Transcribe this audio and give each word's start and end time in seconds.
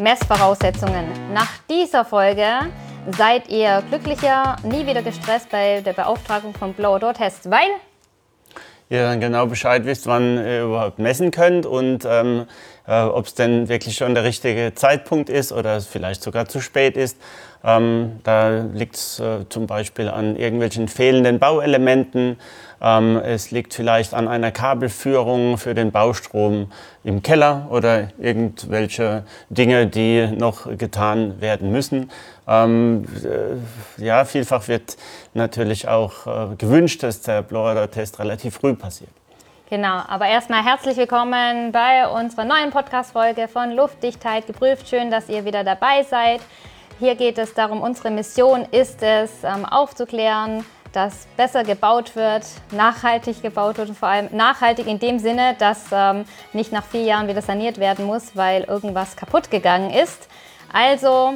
Messvoraussetzungen. 0.00 1.32
Nach 1.32 1.50
dieser 1.68 2.04
Folge 2.04 2.46
seid 3.10 3.48
ihr 3.48 3.82
glücklicher, 3.88 4.56
nie 4.62 4.86
wieder 4.86 5.02
gestresst 5.02 5.50
bei 5.50 5.80
der 5.80 5.92
Beauftragung 5.92 6.54
von 6.54 6.72
Blower-Door-Tests, 6.72 7.50
weil? 7.50 7.68
Ihr 8.88 9.04
dann 9.04 9.20
genau 9.20 9.46
Bescheid 9.46 9.84
wisst, 9.84 10.06
wann 10.06 10.36
ihr 10.36 10.64
überhaupt 10.64 10.98
messen 10.98 11.30
könnt. 11.30 11.66
Und 11.66 12.04
ähm, 12.06 12.46
äh, 12.86 13.02
ob 13.02 13.26
es 13.26 13.34
denn 13.34 13.68
wirklich 13.68 13.96
schon 13.96 14.14
der 14.14 14.24
richtige 14.24 14.72
Zeitpunkt 14.74 15.28
ist 15.28 15.52
oder 15.52 15.76
es 15.76 15.86
vielleicht 15.86 16.22
sogar 16.22 16.46
zu 16.48 16.60
spät 16.60 16.96
ist. 16.96 17.16
Ähm, 17.64 18.18
da 18.24 18.64
liegt 18.74 18.96
es 18.96 19.20
äh, 19.20 19.48
zum 19.48 19.66
Beispiel 19.66 20.08
an 20.08 20.36
irgendwelchen 20.36 20.88
fehlenden 20.88 21.38
Bauelementen. 21.38 22.36
Ähm, 22.80 23.16
es 23.18 23.52
liegt 23.52 23.74
vielleicht 23.74 24.14
an 24.14 24.26
einer 24.26 24.50
Kabelführung 24.50 25.58
für 25.58 25.74
den 25.74 25.92
Baustrom 25.92 26.72
im 27.04 27.22
Keller 27.22 27.68
oder 27.70 28.08
irgendwelche 28.18 29.24
Dinge, 29.48 29.86
die 29.86 30.26
noch 30.26 30.76
getan 30.76 31.40
werden 31.40 31.70
müssen. 31.70 32.10
Ähm, 32.48 33.04
äh, 33.24 34.04
ja, 34.04 34.24
vielfach 34.24 34.66
wird 34.66 34.96
natürlich 35.34 35.86
auch 35.86 36.26
äh, 36.26 36.56
gewünscht, 36.56 37.04
dass 37.04 37.20
der 37.20 37.42
Blower-Test 37.42 38.18
relativ 38.18 38.54
früh 38.56 38.74
passiert. 38.74 39.21
Genau, 39.72 40.02
aber 40.06 40.26
erstmal 40.26 40.62
herzlich 40.62 40.98
willkommen 40.98 41.72
bei 41.72 42.06
unserer 42.06 42.44
neuen 42.44 42.68
Podcast-Folge 42.68 43.48
von 43.48 43.72
Luftdichtheit 43.72 44.46
geprüft. 44.46 44.86
Schön, 44.86 45.10
dass 45.10 45.30
ihr 45.30 45.46
wieder 45.46 45.64
dabei 45.64 46.02
seid. 46.02 46.42
Hier 46.98 47.14
geht 47.14 47.38
es 47.38 47.54
darum, 47.54 47.80
unsere 47.80 48.10
Mission 48.10 48.66
ist 48.70 49.02
es, 49.02 49.30
ähm, 49.42 49.64
aufzuklären, 49.64 50.66
dass 50.92 51.26
besser 51.38 51.64
gebaut 51.64 52.14
wird, 52.16 52.44
nachhaltig 52.70 53.40
gebaut 53.40 53.78
wird 53.78 53.88
und 53.88 53.96
vor 53.96 54.08
allem 54.08 54.28
nachhaltig 54.36 54.86
in 54.86 54.98
dem 54.98 55.18
Sinne, 55.18 55.56
dass 55.58 55.86
ähm, 55.90 56.26
nicht 56.52 56.70
nach 56.70 56.84
vier 56.84 57.04
Jahren 57.04 57.26
wieder 57.26 57.40
saniert 57.40 57.78
werden 57.78 58.04
muss, 58.04 58.36
weil 58.36 58.64
irgendwas 58.64 59.16
kaputt 59.16 59.50
gegangen 59.50 59.90
ist. 59.90 60.28
Also 60.70 61.32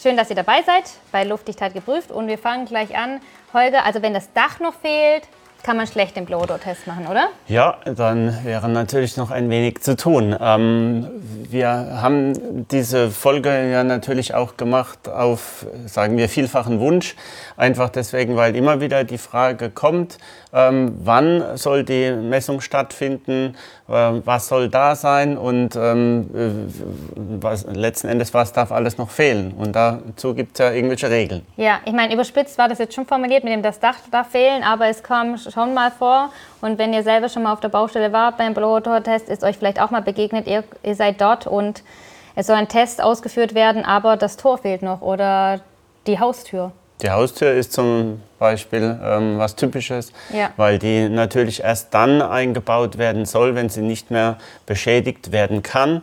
schön, 0.00 0.16
dass 0.16 0.30
ihr 0.30 0.36
dabei 0.36 0.62
seid 0.62 0.84
bei 1.10 1.24
Luftdichtheit 1.24 1.74
geprüft 1.74 2.12
und 2.12 2.28
wir 2.28 2.38
fangen 2.38 2.66
gleich 2.66 2.96
an. 2.96 3.20
Holger, 3.52 3.84
also 3.84 4.00
wenn 4.00 4.14
das 4.14 4.32
Dach 4.32 4.60
noch 4.60 4.74
fehlt, 4.74 5.24
kann 5.64 5.78
man 5.78 5.86
schlecht 5.86 6.14
den 6.14 6.26
Blow-Test 6.26 6.86
machen, 6.86 7.06
oder? 7.06 7.28
Ja, 7.48 7.78
dann 7.86 8.44
wäre 8.44 8.68
natürlich 8.68 9.16
noch 9.16 9.30
ein 9.30 9.48
wenig 9.48 9.80
zu 9.80 9.96
tun. 9.96 10.36
Ähm, 10.38 11.08
wir 11.50 11.68
haben 12.02 12.68
diese 12.68 13.10
Folge 13.10 13.70
ja 13.70 13.82
natürlich 13.82 14.34
auch 14.34 14.58
gemacht 14.58 15.08
auf, 15.08 15.66
sagen 15.86 16.18
wir, 16.18 16.28
vielfachen 16.28 16.80
Wunsch. 16.80 17.16
Einfach 17.56 17.88
deswegen, 17.88 18.36
weil 18.36 18.54
immer 18.54 18.82
wieder 18.82 19.04
die 19.04 19.16
Frage 19.16 19.70
kommt, 19.70 20.18
ähm, 20.52 20.98
wann 21.02 21.56
soll 21.56 21.82
die 21.82 22.12
Messung 22.12 22.60
stattfinden, 22.60 23.56
was 23.86 24.48
soll 24.48 24.68
da 24.70 24.96
sein 24.96 25.36
und 25.36 25.76
ähm, 25.76 26.30
äh, 26.34 27.42
was, 27.42 27.66
letzten 27.66 28.08
Endes, 28.08 28.32
was 28.32 28.52
darf 28.52 28.72
alles 28.72 28.96
noch 28.96 29.10
fehlen. 29.10 29.52
Und 29.52 29.76
dazu 29.76 30.34
gibt 30.34 30.58
es 30.58 30.64
ja 30.64 30.72
irgendwelche 30.72 31.10
Regeln. 31.10 31.44
Ja, 31.56 31.80
ich 31.84 31.92
meine, 31.92 32.14
überspitzt 32.14 32.56
war 32.56 32.68
das 32.68 32.78
jetzt 32.78 32.94
schon 32.94 33.04
formuliert 33.04 33.44
mit 33.44 33.52
dem, 33.52 33.62
das 33.62 33.80
Dach 33.80 33.96
darf 34.10 34.30
fehlen, 34.30 34.62
aber 34.62 34.86
es 34.86 35.02
kam 35.02 35.36
schon 35.36 35.74
mal 35.74 35.90
vor. 35.90 36.30
Und 36.62 36.78
wenn 36.78 36.94
ihr 36.94 37.02
selber 37.02 37.28
schon 37.28 37.42
mal 37.42 37.52
auf 37.52 37.60
der 37.60 37.68
Baustelle 37.68 38.10
wart 38.12 38.38
beim 38.38 38.54
Blower-Test, 38.54 39.28
ist 39.28 39.44
euch 39.44 39.58
vielleicht 39.58 39.80
auch 39.80 39.90
mal 39.90 40.02
begegnet, 40.02 40.46
ihr, 40.46 40.64
ihr 40.82 40.94
seid 40.94 41.20
dort 41.20 41.46
und 41.46 41.82
es 42.36 42.46
soll 42.46 42.56
ein 42.56 42.68
Test 42.68 43.02
ausgeführt 43.02 43.54
werden, 43.54 43.84
aber 43.84 44.16
das 44.16 44.38
Tor 44.38 44.58
fehlt 44.58 44.82
noch 44.82 45.02
oder 45.02 45.60
die 46.06 46.18
Haustür. 46.18 46.72
Die 47.04 47.10
Haustür 47.10 47.52
ist 47.52 47.74
zum 47.74 48.22
Beispiel 48.38 48.98
ähm, 49.04 49.36
was 49.36 49.56
Typisches, 49.56 50.10
ja. 50.32 50.52
weil 50.56 50.78
die 50.78 51.10
natürlich 51.10 51.62
erst 51.62 51.92
dann 51.92 52.22
eingebaut 52.22 52.96
werden 52.96 53.26
soll, 53.26 53.54
wenn 53.54 53.68
sie 53.68 53.82
nicht 53.82 54.10
mehr 54.10 54.38
beschädigt 54.64 55.30
werden 55.30 55.62
kann. 55.62 56.00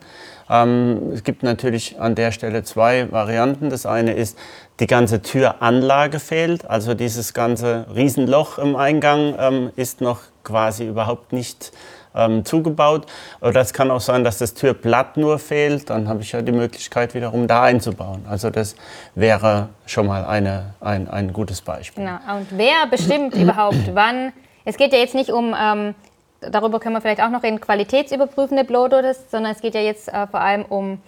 Ähm, 0.47 1.09
es 1.11 1.23
gibt 1.23 1.41
natürlich 1.41 1.99
an 1.99 2.13
der 2.13 2.31
Stelle 2.31 2.61
zwei 2.61 3.11
Varianten. 3.11 3.71
Das 3.71 3.87
eine 3.87 4.13
ist, 4.13 4.37
die 4.79 4.85
ganze 4.85 5.23
Türanlage 5.23 6.19
fehlt, 6.19 6.69
also 6.69 6.93
dieses 6.93 7.33
ganze 7.33 7.87
Riesenloch 7.95 8.59
im 8.59 8.75
Eingang 8.75 9.33
ähm, 9.39 9.71
ist 9.75 10.01
noch 10.01 10.19
quasi 10.43 10.85
überhaupt 10.85 11.33
nicht 11.33 11.71
ähm, 12.15 12.45
zugebaut. 12.45 13.05
Oder 13.41 13.61
es 13.61 13.73
kann 13.73 13.91
auch 13.91 14.01
sein, 14.01 14.23
dass 14.23 14.37
das 14.37 14.53
Türblatt 14.53 15.17
nur 15.17 15.39
fehlt. 15.39 15.89
Dann 15.89 16.07
habe 16.07 16.21
ich 16.21 16.31
ja 16.31 16.41
die 16.41 16.51
Möglichkeit, 16.51 17.13
wiederum 17.13 17.47
da 17.47 17.63
einzubauen. 17.63 18.25
Also 18.29 18.49
das 18.49 18.75
wäre 19.15 19.69
schon 19.85 20.07
mal 20.07 20.25
eine, 20.25 20.73
ein, 20.79 21.09
ein 21.09 21.33
gutes 21.33 21.61
Beispiel. 21.61 22.03
Genau. 22.03 22.37
Und 22.37 22.47
wer 22.51 22.87
bestimmt 22.89 23.35
überhaupt, 23.35 23.93
wann? 23.93 24.33
Es 24.65 24.77
geht 24.77 24.93
ja 24.93 24.99
jetzt 24.99 25.15
nicht 25.15 25.31
um, 25.31 25.55
ähm, 25.59 25.95
darüber 26.41 26.79
können 26.79 26.95
wir 26.95 27.01
vielleicht 27.01 27.21
auch 27.21 27.29
noch 27.29 27.43
reden, 27.43 27.59
qualitätsüberprüfende 27.59 28.63
Blowdoors, 28.63 29.31
sondern 29.31 29.53
es 29.53 29.61
geht 29.61 29.75
ja 29.75 29.81
jetzt 29.81 30.07
äh, 30.07 30.27
vor 30.27 30.41
allem 30.41 30.65
um 30.65 30.99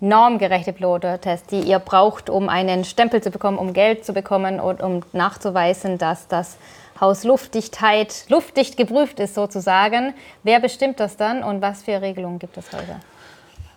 normgerechte 0.00 0.72
Blowdoor-Tests, 0.72 1.48
die 1.48 1.60
ihr 1.60 1.78
braucht, 1.78 2.30
um 2.30 2.48
einen 2.48 2.84
Stempel 2.84 3.20
zu 3.22 3.30
bekommen, 3.30 3.58
um 3.58 3.72
Geld 3.72 4.04
zu 4.04 4.12
bekommen 4.12 4.60
und 4.60 4.80
um 4.80 5.02
nachzuweisen, 5.12 5.98
dass 5.98 6.28
das 6.28 6.56
Haus 7.00 7.24
Luftdichtheit, 7.24 8.24
luftdicht 8.28 8.76
geprüft 8.76 9.20
ist 9.20 9.34
sozusagen. 9.34 10.14
Wer 10.42 10.60
bestimmt 10.60 10.98
das 11.00 11.16
dann 11.16 11.44
und 11.44 11.62
was 11.62 11.82
für 11.82 12.00
Regelungen 12.02 12.38
gibt 12.38 12.56
es 12.56 12.66
heute? 12.72 12.96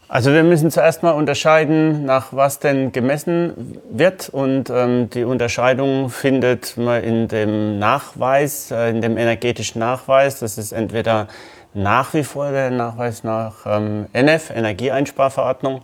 Also 0.07 0.33
wir 0.33 0.43
müssen 0.43 0.71
zuerst 0.71 1.03
mal 1.03 1.11
unterscheiden, 1.11 2.03
nach 2.03 2.33
was 2.33 2.59
denn 2.59 2.91
gemessen 2.91 3.79
wird. 3.89 4.27
Und 4.27 4.69
ähm, 4.69 5.09
die 5.09 5.23
Unterscheidung 5.23 6.09
findet 6.09 6.75
man 6.75 7.01
in 7.01 7.27
dem 7.29 7.79
Nachweis, 7.79 8.71
äh, 8.71 8.89
in 8.89 8.99
dem 8.99 9.17
energetischen 9.17 9.79
Nachweis. 9.79 10.39
Das 10.39 10.57
ist 10.57 10.73
entweder 10.73 11.27
nach 11.73 12.13
wie 12.13 12.25
vor 12.25 12.51
der 12.51 12.71
Nachweis 12.71 13.23
nach 13.23 13.65
ähm, 13.65 14.07
NF, 14.11 14.49
Energieeinsparverordnung. 14.49 15.81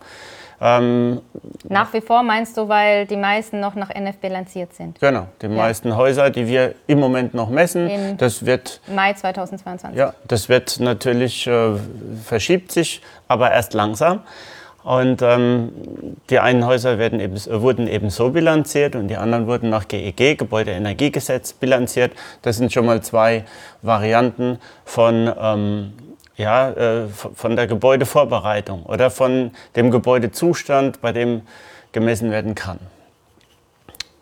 Ähm, 0.60 1.20
Nach 1.68 1.92
wie 1.92 2.00
vor 2.00 2.22
meinst 2.22 2.56
du, 2.56 2.68
weil 2.68 3.06
die 3.06 3.16
meisten 3.16 3.60
noch 3.60 3.74
nach 3.74 3.90
NF 3.90 4.16
bilanziert 4.18 4.74
sind? 4.74 4.98
Genau, 4.98 5.26
die 5.40 5.46
ja. 5.46 5.52
meisten 5.52 5.96
Häuser, 5.96 6.30
die 6.30 6.46
wir 6.48 6.74
im 6.86 6.98
Moment 6.98 7.34
noch 7.34 7.48
messen, 7.48 7.88
Im 7.88 8.16
das 8.16 8.44
wird 8.44 8.80
Mai 8.92 9.12
2022. 9.12 9.96
Ja, 9.96 10.14
das 10.26 10.48
wird 10.48 10.80
natürlich 10.80 11.46
äh, 11.46 11.76
verschiebt 12.24 12.72
sich, 12.72 13.02
aber 13.28 13.52
erst 13.52 13.74
langsam. 13.74 14.22
Und 14.84 15.20
ähm, 15.22 15.70
die 16.30 16.38
einen 16.38 16.64
Häuser 16.64 16.98
werden 16.98 17.20
eben, 17.20 17.36
wurden 17.60 17.88
eben 17.88 18.10
so 18.10 18.30
bilanziert 18.30 18.96
und 18.96 19.08
die 19.08 19.16
anderen 19.16 19.46
wurden 19.46 19.68
nach 19.68 19.86
GEG, 19.86 20.38
Gebäudeenergiegesetz, 20.38 21.52
bilanziert. 21.52 22.12
Das 22.42 22.56
sind 22.56 22.72
schon 22.72 22.86
mal 22.86 23.02
zwei 23.02 23.44
Varianten 23.82 24.58
von 24.84 25.30
ähm, 25.38 25.92
ja, 26.38 26.70
äh, 26.70 27.08
von 27.08 27.56
der 27.56 27.66
Gebäudevorbereitung 27.66 28.84
oder 28.84 29.10
von 29.10 29.50
dem 29.76 29.90
Gebäudezustand, 29.90 31.02
bei 31.02 31.12
dem 31.12 31.42
gemessen 31.92 32.30
werden 32.30 32.54
kann. 32.54 32.78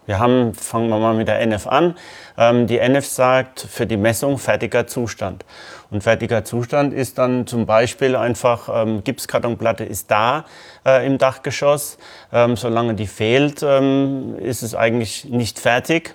Wir 0.06 0.20
haben, 0.20 0.54
fangen 0.54 0.88
wir 0.88 0.98
mal 0.98 1.14
mit 1.14 1.26
der 1.26 1.40
NF 1.40 1.66
an. 1.66 1.96
Ähm, 2.38 2.68
die 2.68 2.78
NF 2.78 3.04
sagt 3.04 3.60
für 3.60 3.86
die 3.86 3.96
Messung 3.96 4.38
fertiger 4.38 4.86
Zustand. 4.86 5.44
Und 5.90 6.04
fertiger 6.04 6.44
Zustand 6.44 6.94
ist 6.94 7.18
dann 7.18 7.46
zum 7.46 7.66
Beispiel 7.66 8.14
einfach, 8.14 8.68
ähm, 8.72 9.02
Gipskartonplatte 9.02 9.84
ist 9.84 10.10
da 10.10 10.44
äh, 10.86 11.04
im 11.04 11.18
Dachgeschoss. 11.18 11.98
Ähm, 12.32 12.56
solange 12.56 12.94
die 12.94 13.08
fehlt, 13.08 13.64
ähm, 13.64 14.36
ist 14.38 14.62
es 14.62 14.76
eigentlich 14.76 15.24
nicht 15.24 15.58
fertig. 15.58 16.14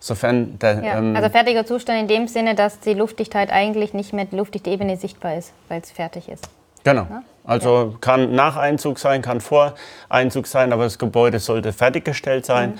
Sofern 0.00 0.58
der, 0.58 0.82
ja, 0.82 0.98
ähm, 0.98 1.14
also 1.14 1.28
fertiger 1.28 1.66
Zustand 1.66 2.00
in 2.00 2.08
dem 2.08 2.26
Sinne, 2.26 2.54
dass 2.54 2.80
die 2.80 2.94
Luftdichtheit 2.94 3.52
eigentlich 3.52 3.92
nicht 3.92 4.12
mehr 4.12 4.24
die 4.24 4.36
luftdichte 4.36 4.70
Ebene 4.70 4.96
sichtbar 4.96 5.36
ist, 5.36 5.52
weil 5.68 5.80
es 5.82 5.90
fertig 5.90 6.28
ist. 6.28 6.48
Genau. 6.84 7.02
Ja? 7.02 7.22
Also 7.44 7.90
ja. 7.92 7.98
kann 8.00 8.34
nach 8.34 8.56
Einzug 8.56 8.98
sein, 8.98 9.22
kann 9.22 9.40
vor 9.40 9.74
Einzug 10.08 10.46
sein, 10.46 10.72
aber 10.72 10.84
das 10.84 10.98
Gebäude 10.98 11.38
sollte 11.38 11.72
fertiggestellt 11.72 12.46
sein. 12.46 12.70
Mhm. 12.70 12.78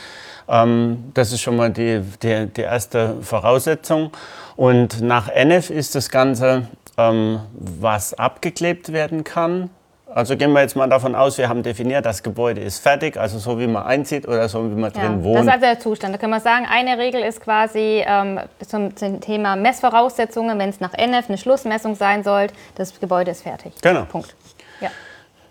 Ähm, 0.48 1.04
das 1.14 1.32
ist 1.32 1.42
schon 1.42 1.56
mal 1.56 1.70
die, 1.70 2.02
die, 2.22 2.46
die, 2.46 2.62
erste 2.62 3.16
Voraussetzung. 3.20 4.10
Und 4.56 5.00
nach 5.00 5.28
NF 5.28 5.70
ist 5.70 5.94
das 5.94 6.08
Ganze, 6.10 6.68
ähm, 6.96 7.40
was 7.52 8.14
abgeklebt 8.14 8.92
werden 8.92 9.24
kann, 9.24 9.70
also 10.14 10.36
gehen 10.36 10.52
wir 10.52 10.60
jetzt 10.60 10.76
mal 10.76 10.88
davon 10.88 11.14
aus, 11.14 11.38
wir 11.38 11.48
haben 11.48 11.62
definiert, 11.62 12.04
das 12.04 12.22
Gebäude 12.22 12.60
ist 12.60 12.80
fertig, 12.80 13.16
also 13.16 13.38
so 13.38 13.58
wie 13.58 13.66
man 13.66 13.84
einzieht 13.84 14.26
oder 14.26 14.48
so 14.48 14.64
wie 14.70 14.74
man 14.74 14.92
ja, 14.92 15.00
drin 15.00 15.22
wohnt. 15.22 15.38
Das 15.38 15.46
ist 15.46 15.52
also 15.52 15.66
der 15.66 15.80
Zustand. 15.80 16.14
Da 16.14 16.18
können 16.18 16.32
wir 16.32 16.40
sagen, 16.40 16.66
eine 16.68 16.98
Regel 16.98 17.22
ist 17.22 17.40
quasi 17.40 18.02
ähm, 18.06 18.40
zum, 18.66 18.96
zum, 18.96 19.20
Thema 19.20 19.56
Messvoraussetzungen, 19.56 20.58
wenn 20.58 20.70
es 20.70 20.80
nach 20.80 20.94
NF 20.94 21.28
eine 21.28 21.38
Schlussmessung 21.38 21.94
sein 21.94 22.24
soll, 22.24 22.48
das 22.74 22.98
Gebäude 22.98 23.30
ist 23.30 23.42
fertig. 23.42 23.72
Genau. 23.82 24.04
Punkt. 24.04 24.34
Ja. 24.80 24.90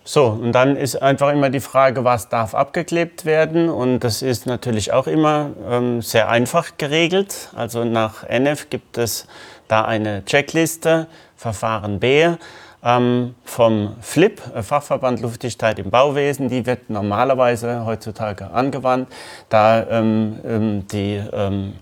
So, 0.04 0.26
und 0.26 0.52
dann 0.52 0.76
ist 0.76 1.00
einfach 1.00 1.32
immer 1.32 1.50
die 1.50 1.60
Frage, 1.60 2.04
was 2.04 2.28
darf 2.28 2.54
abgeklebt 2.54 3.24
werden? 3.24 3.68
Und 3.68 4.00
das 4.00 4.22
ist 4.22 4.46
natürlich 4.46 4.92
auch 4.92 5.06
immer 5.06 5.50
ähm, 5.70 6.02
sehr 6.02 6.28
einfach 6.28 6.72
geregelt. 6.78 7.50
Also 7.54 7.84
nach 7.84 8.24
NF 8.28 8.70
gibt 8.70 8.98
es 8.98 9.26
da 9.68 9.84
eine 9.84 10.24
Checkliste, 10.24 11.06
Verfahren 11.36 12.00
B 12.00 12.34
vom 12.82 13.96
FLIP, 14.00 14.40
äh, 14.54 14.62
Fachverband 14.62 15.20
Luftdichtheit 15.20 15.78
im 15.78 15.90
Bauwesen. 15.90 16.48
Die 16.48 16.64
wird 16.64 16.88
normalerweise 16.88 17.84
heutzutage 17.84 18.50
angewandt, 18.50 19.08
da 19.48 19.86
ähm, 19.88 20.40
ähm 20.44 20.86
die, 20.88 21.22
ähm, 21.32 21.74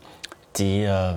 die 0.59 0.85
äh, 0.85 1.13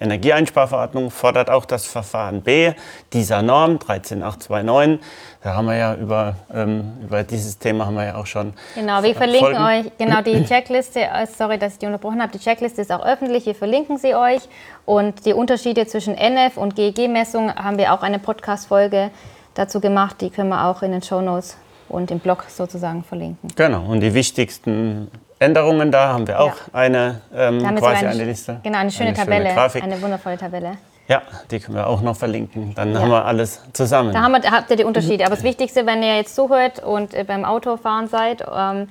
Energieeinsparverordnung 0.00 1.10
fordert 1.10 1.50
auch 1.50 1.64
das 1.64 1.86
Verfahren 1.86 2.42
B 2.42 2.72
dieser 3.12 3.42
Norm 3.42 3.78
13829. 3.78 4.98
Da 5.42 5.54
haben 5.54 5.66
wir 5.66 5.76
ja 5.76 5.94
über, 5.94 6.36
ähm, 6.52 6.92
über 7.02 7.22
dieses 7.22 7.58
Thema 7.58 7.86
haben 7.86 7.96
wir 7.96 8.04
ja 8.04 8.14
auch 8.16 8.26
schon. 8.26 8.54
Genau, 8.74 9.02
wir 9.02 9.14
verlinken 9.14 9.56
Folgen. 9.56 9.86
euch, 9.86 9.92
genau 9.98 10.22
die 10.22 10.44
Checkliste, 10.44 11.00
äh, 11.00 11.26
sorry, 11.26 11.58
dass 11.58 11.74
ich 11.74 11.78
die 11.78 11.86
unterbrochen 11.86 12.20
habe, 12.22 12.32
die 12.32 12.38
Checkliste 12.38 12.80
ist 12.80 12.90
auch 12.90 13.04
öffentlich, 13.04 13.46
wir 13.46 13.54
verlinken 13.54 13.98
sie 13.98 14.14
euch. 14.14 14.42
Und 14.86 15.26
die 15.26 15.34
Unterschiede 15.34 15.86
zwischen 15.86 16.14
NF 16.14 16.56
und 16.56 16.76
GEG-Messung 16.76 17.54
haben 17.54 17.78
wir 17.78 17.92
auch 17.92 18.02
eine 18.02 18.18
Podcast-Folge 18.18 19.10
dazu 19.54 19.80
gemacht, 19.80 20.16
die 20.20 20.30
können 20.30 20.48
wir 20.48 20.64
auch 20.64 20.82
in 20.82 20.92
den 20.92 21.02
Show 21.02 21.20
Notes 21.20 21.56
und 21.88 22.10
im 22.10 22.20
Blog 22.20 22.46
sozusagen 22.48 23.04
verlinken. 23.04 23.50
Genau, 23.54 23.84
und 23.84 24.00
die 24.00 24.14
wichtigsten 24.14 25.10
Änderungen 25.40 25.90
da 25.90 26.12
haben 26.12 26.26
wir 26.26 26.38
auch 26.38 26.48
ja. 26.48 26.74
eine, 26.74 27.22
ähm, 27.34 27.60
quasi 27.76 28.04
eine, 28.04 28.08
eine, 28.10 28.24
Liste. 28.24 28.60
Genau, 28.62 28.78
eine 28.78 28.90
schöne 28.90 29.08
eine 29.08 29.16
Tabelle, 29.16 29.70
schöne 29.70 29.84
eine 29.84 30.02
wundervolle 30.02 30.36
Tabelle. 30.36 30.76
Ja, 31.08 31.22
die 31.50 31.58
können 31.58 31.78
wir 31.78 31.86
auch 31.86 32.02
noch 32.02 32.14
verlinken. 32.14 32.74
Dann 32.74 32.92
ja. 32.92 33.00
haben 33.00 33.08
wir 33.08 33.24
alles 33.24 33.62
zusammen. 33.72 34.12
Da 34.12 34.28
wir, 34.28 34.50
habt 34.50 34.70
ihr 34.70 34.76
die 34.76 34.84
Unterschiede. 34.84 35.24
Aber 35.24 35.34
das 35.34 35.42
Wichtigste, 35.42 35.86
wenn 35.86 36.02
ihr 36.02 36.16
jetzt 36.16 36.36
zuhört 36.36 36.80
und 36.80 37.14
äh, 37.14 37.24
beim 37.24 37.46
Autofahren 37.46 38.06
seid, 38.06 38.44
ähm, 38.54 38.88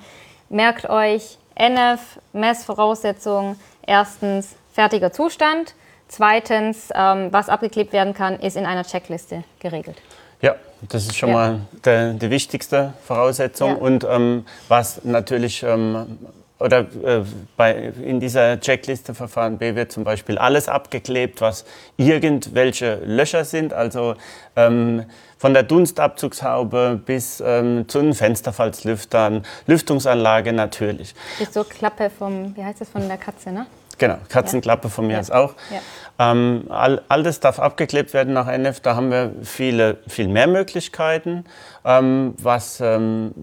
merkt 0.48 0.90
euch 0.90 1.38
NF, 1.54 2.00
Messvoraussetzungen. 2.32 3.56
Erstens 3.86 4.56
fertiger 4.72 5.12
Zustand. 5.12 5.74
Zweitens, 6.08 6.90
ähm, 6.94 7.28
was 7.30 7.48
abgeklebt 7.48 7.92
werden 7.92 8.12
kann, 8.12 8.40
ist 8.40 8.56
in 8.56 8.66
einer 8.66 8.82
Checkliste 8.82 9.44
geregelt. 9.60 9.96
Ja, 10.42 10.56
das 10.88 11.06
ist 11.06 11.16
schon 11.16 11.28
ja. 11.28 11.34
mal 11.34 11.60
der, 11.84 12.14
die 12.14 12.28
wichtigste 12.28 12.92
Voraussetzung. 13.04 13.70
Ja. 13.70 13.76
Und 13.76 14.04
ähm, 14.04 14.46
was 14.66 15.04
natürlich 15.04 15.62
ähm, 15.62 16.18
oder 16.60 16.80
äh, 16.80 17.22
bei, 17.56 17.92
in 18.02 18.20
dieser 18.20 18.60
Checkliste 18.60 19.14
Verfahren 19.14 19.58
B 19.58 19.74
wird 19.74 19.90
zum 19.90 20.04
Beispiel 20.04 20.38
alles 20.38 20.68
abgeklebt, 20.68 21.40
was 21.40 21.64
irgendwelche 21.96 22.96
Löcher 23.04 23.44
sind, 23.44 23.72
also 23.72 24.14
ähm, 24.56 25.06
von 25.38 25.54
der 25.54 25.62
Dunstabzugshaube 25.62 27.00
bis 27.04 27.42
ähm, 27.44 27.88
zu 27.88 28.00
den 28.00 28.12
Fensterfalzlüftern, 28.12 29.44
Lüftungsanlage 29.66 30.52
natürlich. 30.52 31.14
Die 31.40 31.46
so 31.46 31.64
Klappe 31.64 32.10
vom, 32.10 32.54
wie 32.56 32.62
heißt 32.62 32.82
das, 32.82 32.90
von 32.90 33.08
der 33.08 33.16
Katze, 33.16 33.50
ne? 33.50 33.66
Genau, 33.96 34.16
Katzenklappe 34.30 34.88
von 34.88 35.06
mir 35.06 35.14
ja. 35.14 35.20
aus 35.20 35.30
auch. 35.30 35.54
Ja. 35.70 36.32
Ähm, 36.32 36.64
all, 36.70 37.02
all, 37.08 37.22
das 37.22 37.40
darf 37.40 37.58
abgeklebt 37.58 38.14
werden 38.14 38.32
nach 38.32 38.46
NF. 38.46 38.80
Da 38.80 38.96
haben 38.96 39.10
wir 39.10 39.32
viele, 39.42 39.98
viel 40.08 40.28
mehr 40.28 40.46
Möglichkeiten. 40.46 41.44
Ähm, 41.84 42.34
was 42.38 42.80
ähm, 42.80 43.34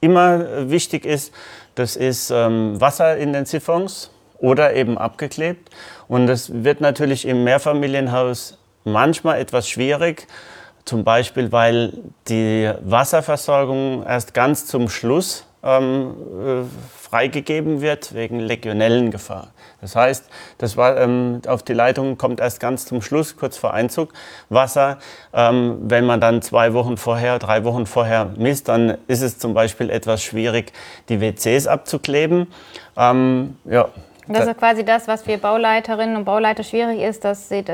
immer 0.00 0.70
wichtig 0.70 1.04
ist, 1.06 1.32
das 1.76 1.94
ist 1.94 2.30
ähm, 2.30 2.80
Wasser 2.80 3.16
in 3.16 3.32
den 3.32 3.46
Siphons 3.46 4.10
oder 4.38 4.74
eben 4.74 4.98
abgeklebt. 4.98 5.70
Und 6.08 6.26
das 6.26 6.64
wird 6.64 6.80
natürlich 6.80 7.26
im 7.26 7.44
Mehrfamilienhaus 7.44 8.58
manchmal 8.84 9.38
etwas 9.38 9.68
schwierig. 9.68 10.26
Zum 10.84 11.04
Beispiel, 11.04 11.52
weil 11.52 11.92
die 12.28 12.70
Wasserversorgung 12.80 14.04
erst 14.04 14.34
ganz 14.34 14.66
zum 14.66 14.88
Schluss 14.88 15.46
ähm, 15.62 16.14
äh, 16.44 17.05
freigegeben 17.16 17.80
wird 17.80 18.14
wegen 18.14 18.40
Legionellengefahr. 18.40 19.48
Das 19.80 19.96
heißt, 19.96 20.28
das 20.58 20.76
war, 20.76 20.98
ähm, 20.98 21.40
auf 21.46 21.62
die 21.62 21.72
Leitung 21.72 22.18
kommt 22.18 22.40
erst 22.40 22.60
ganz 22.60 22.84
zum 22.84 23.00
Schluss, 23.00 23.38
kurz 23.38 23.56
vor 23.56 23.72
Einzug, 23.72 24.12
Wasser. 24.50 24.98
Ähm, 25.32 25.78
wenn 25.80 26.04
man 26.04 26.20
dann 26.20 26.42
zwei 26.42 26.74
Wochen 26.74 26.98
vorher, 26.98 27.38
drei 27.38 27.64
Wochen 27.64 27.86
vorher 27.86 28.32
misst, 28.36 28.68
dann 28.68 28.98
ist 29.08 29.22
es 29.22 29.38
zum 29.38 29.54
Beispiel 29.54 29.88
etwas 29.88 30.22
schwierig, 30.22 30.74
die 31.08 31.22
WCs 31.22 31.66
abzukleben. 31.66 32.48
Ähm, 32.98 33.56
ja. 33.64 33.88
Das 34.28 34.46
ist 34.46 34.58
quasi 34.58 34.84
das, 34.84 35.08
was 35.08 35.22
für 35.22 35.38
Bauleiterinnen 35.38 36.16
und 36.16 36.26
Bauleiter 36.26 36.64
schwierig 36.64 37.00
ist, 37.00 37.24
dass 37.24 37.48
sie 37.48 37.64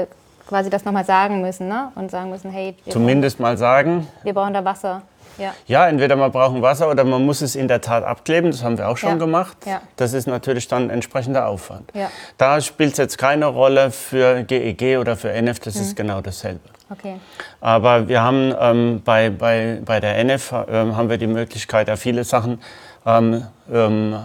quasi 0.47 0.71
das 0.71 0.85
nochmal 0.85 1.05
sagen 1.05 1.41
müssen 1.41 1.69
ne? 1.69 1.93
und 1.95 2.11
sagen 2.11 2.31
müssen, 2.31 2.51
hey, 2.51 2.77
zumindest 2.89 3.39
brauchen, 3.39 3.51
mal 3.51 3.57
sagen, 3.57 4.09
wir 4.23 4.35
brauchen 4.35 4.55
da 4.55 4.65
Wasser. 4.65 5.03
Ja. 5.39 5.55
ja, 5.67 5.89
entweder 5.89 6.15
man 6.17 6.31
braucht 6.31 6.61
Wasser 6.61 6.91
oder 6.91 7.05
man 7.05 7.25
muss 7.25 7.41
es 7.41 7.57
in 7.57 7.67
der 7.67 7.81
Tat 7.81 8.05
abkleben. 8.05 8.51
Das 8.51 8.63
haben 8.63 8.77
wir 8.77 8.89
auch 8.89 8.97
schon 8.97 9.11
ja. 9.11 9.17
gemacht. 9.17 9.57
Ja. 9.65 9.81
Das 9.97 10.13
ist 10.13 10.27
natürlich 10.27 10.69
dann 10.69 10.85
ein 10.85 10.91
entsprechender 10.91 11.47
Aufwand. 11.47 11.91
Ja. 11.95 12.11
Da 12.37 12.61
spielt 12.61 12.93
es 12.93 12.99
jetzt 12.99 13.19
keine 13.19 13.47
Rolle 13.47 13.91
für 13.91 14.43
GEG 14.43 14.83
e 14.83 14.97
oder 14.99 15.17
für 15.17 15.33
NF, 15.33 15.59
das 15.61 15.77
mhm. 15.77 15.81
ist 15.81 15.97
genau 15.97 16.21
dasselbe. 16.21 16.61
Okay. 16.91 17.19
Aber 17.61 18.09
wir 18.09 18.23
haben 18.23 18.55
ähm, 18.61 19.03
bei, 19.03 19.31
bei, 19.31 19.81
bei 19.85 20.01
der 20.01 20.19
NF 20.19 20.53
äh, 20.53 20.57
haben 20.71 21.09
wir 21.09 21.17
die 21.17 21.27
Möglichkeit, 21.27 21.89
ja 21.89 21.97
viele 21.97 22.25
Sachen 22.25 22.61
ähm, 23.07 23.45
ähm, 23.73 24.17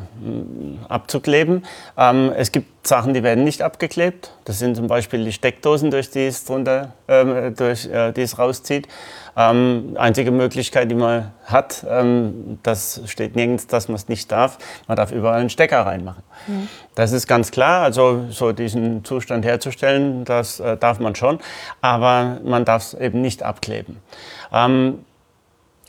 abzukleben. 0.87 1.65
Ähm, 1.97 2.31
es 2.35 2.51
gibt 2.51 2.87
Sachen, 2.87 3.13
die 3.13 3.23
werden 3.23 3.43
nicht 3.43 3.61
abgeklebt. 3.61 4.31
Das 4.45 4.59
sind 4.59 4.75
zum 4.75 4.87
Beispiel 4.87 5.23
die 5.23 5.31
Steckdosen, 5.31 5.91
durch 5.91 6.09
die 6.09 6.27
es, 6.27 6.45
drunter, 6.45 6.93
ähm, 7.07 7.53
durch, 7.55 7.85
äh, 7.85 8.11
die 8.11 8.21
es 8.21 8.39
rauszieht. 8.39 8.87
Ähm, 9.35 9.95
einzige 9.99 10.31
Möglichkeit, 10.31 10.89
die 10.89 10.95
man 10.95 11.31
hat, 11.45 11.85
ähm, 11.87 12.59
das 12.63 13.01
steht 13.05 13.35
nirgends, 13.35 13.67
dass 13.67 13.87
man 13.87 13.95
es 13.95 14.07
nicht 14.07 14.31
darf. 14.31 14.57
Man 14.87 14.97
darf 14.97 15.11
überall 15.11 15.39
einen 15.39 15.49
Stecker 15.49 15.85
reinmachen. 15.85 16.23
Mhm. 16.47 16.67
Das 16.95 17.11
ist 17.11 17.27
ganz 17.27 17.51
klar. 17.51 17.83
Also 17.83 18.25
so 18.29 18.51
diesen 18.51 19.05
Zustand 19.05 19.45
herzustellen, 19.45 20.25
das 20.25 20.59
äh, 20.59 20.77
darf 20.77 20.99
man 20.99 21.13
schon, 21.13 21.39
aber 21.81 22.39
man 22.43 22.65
darf 22.65 22.81
es 22.81 22.93
eben 22.95 23.21
nicht 23.21 23.43
abkleben. 23.43 23.97
Ähm, 24.51 25.05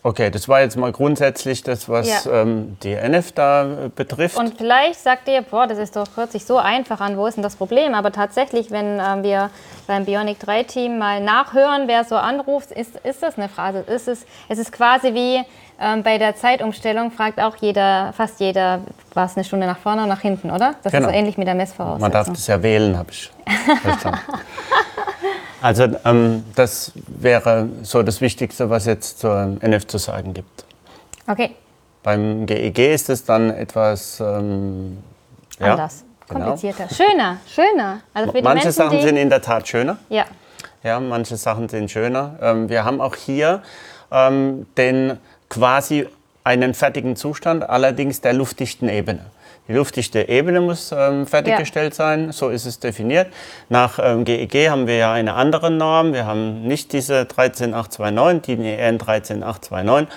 Okay, 0.05 0.31
das 0.31 0.49
war 0.49 0.61
jetzt 0.61 0.77
mal 0.77 0.93
grundsätzlich 0.93 1.65
das, 1.65 1.89
was 1.89 2.25
ja. 2.25 2.43
ähm, 2.43 2.77
die 2.85 2.93
NF 2.93 3.33
da 3.33 3.65
äh, 3.65 3.89
betrifft. 3.89 4.37
Und 4.37 4.57
vielleicht 4.57 5.01
sagt 5.01 5.29
ihr, 5.29 5.43
boah, 5.43 5.67
das 5.67 5.79
ist 5.79 5.97
doch, 5.97 6.07
hört 6.17 6.31
sich 6.31 6.45
so 6.45 6.57
einfach 6.57 7.01
an, 7.01 7.17
wo 7.17 7.27
ist 7.27 7.35
denn 7.35 7.43
das 7.43 7.57
Problem? 7.57 7.95
Aber 7.95 8.13
tatsächlich, 8.13 8.71
wenn 8.71 9.01
ähm, 9.01 9.25
wir 9.25 9.51
beim 9.89 10.05
Bionic 10.05 10.39
3 10.39 10.63
Team 10.63 10.99
mal 10.99 11.21
nachhören, 11.21 11.89
wer 11.89 12.05
so 12.05 12.15
anruft, 12.15 12.71
ist, 12.71 12.97
ist 13.03 13.23
das 13.23 13.39
eine 13.39 13.49
Frage. 13.49 13.81
Ist 13.81 14.07
es, 14.07 14.25
es 14.49 14.59
ist 14.59 14.71
quasi 14.71 15.15
wie 15.15 15.45
ähm, 15.81 16.05
bei 16.05 16.19
der 16.19 16.37
Zeitumstellung, 16.37 17.11
fragt 17.11 17.41
auch 17.41 17.57
jeder, 17.57 18.13
fast 18.13 18.39
jeder, 18.39 18.81
war 19.15 19.27
es 19.27 19.37
eine 19.37 19.45
Stunde 19.45 19.67
nach 19.67 19.79
vorne 19.79 20.03
oder 20.03 20.09
nach 20.09 20.21
hinten, 20.21 20.51
oder? 20.51 20.75
Das 20.85 20.93
genau. 20.93 21.07
ist 21.07 21.13
so 21.13 21.19
ähnlich 21.19 21.39
mit 21.39 21.49
der 21.49 21.55
Messvoraussetzung. 21.57 22.01
Man 22.03 22.13
darf 22.13 22.29
das 22.29 22.47
ja 22.47 22.63
wählen, 22.63 22.97
habe 22.97 23.11
ich 23.11 23.31
verstanden. 23.83 24.21
Also 25.61 25.89
ähm, 26.05 26.45
das 26.55 26.93
wäre 27.07 27.69
so 27.83 28.03
das 28.03 28.21
Wichtigste, 28.21 28.71
was 28.71 28.87
jetzt 28.87 29.21
zur 29.21 29.57
NF 29.61 29.87
zu 29.87 29.99
sagen 29.99 30.35
gibt. 30.35 30.65
Okay. 31.27 31.55
Beim 32.03 32.47
GEG 32.47 32.79
e 32.79 32.95
ist 32.95 33.11
es 33.11 33.25
dann 33.25 33.51
etwas 33.51 34.21
ähm, 34.21 34.99
ja, 35.59 35.73
anders, 35.73 36.05
genau. 36.29 36.41
komplizierter, 36.41 36.89
schöner, 36.89 37.39
schöner. 37.47 38.01
Also 38.15 38.33
manche 38.33 38.49
Menschen, 38.49 38.73
Sachen 38.73 39.01
sind 39.01 39.17
in 39.17 39.29
der 39.29 39.43
Tat 39.43 39.67
schöner. 39.67 39.99
Ja. 40.09 40.25
Ja, 40.85 41.01
manche 41.01 41.37
Sachen 41.37 41.69
sind 41.69 41.91
schöner. 41.91 42.39
Ähm, 42.41 42.69
wir 42.69 42.85
haben 42.85 43.01
auch 43.01 43.17
hier 43.17 43.63
ähm, 44.13 44.67
den 44.77 45.19
quasi 45.49 46.07
einen 46.45 46.73
fertigen 46.73 47.17
Zustand, 47.17 47.69
allerdings 47.69 48.21
der 48.21 48.33
luftdichten 48.33 48.89
Ebene. 48.89 49.27
Die 49.69 49.75
luftdichte 49.75 50.31
Ebene 50.31 50.63
muss 50.63 50.93
ähm, 50.97 51.27
fertiggestellt 51.27 51.93
ja. 51.93 51.97
sein, 51.97 52.33
so 52.33 52.49
ist 52.49 52.65
es 52.65 52.81
definiert. 52.81 53.29
Nach 53.69 53.99
ähm, 54.03 54.25
GEG 54.25 54.55
e 54.55 54.71
haben 54.71 54.87
wir 54.87 54.97
ja 54.97 55.13
eine 55.13 55.35
andere 55.35 55.71
Norm. 55.71 56.15
Wir 56.15 56.25
haben 56.25 56.63
nicht 56.63 56.95
diese 56.95 57.27
13829, 57.27 58.57
die 58.57 58.67
EN 58.67 58.97
13829, 58.97 60.09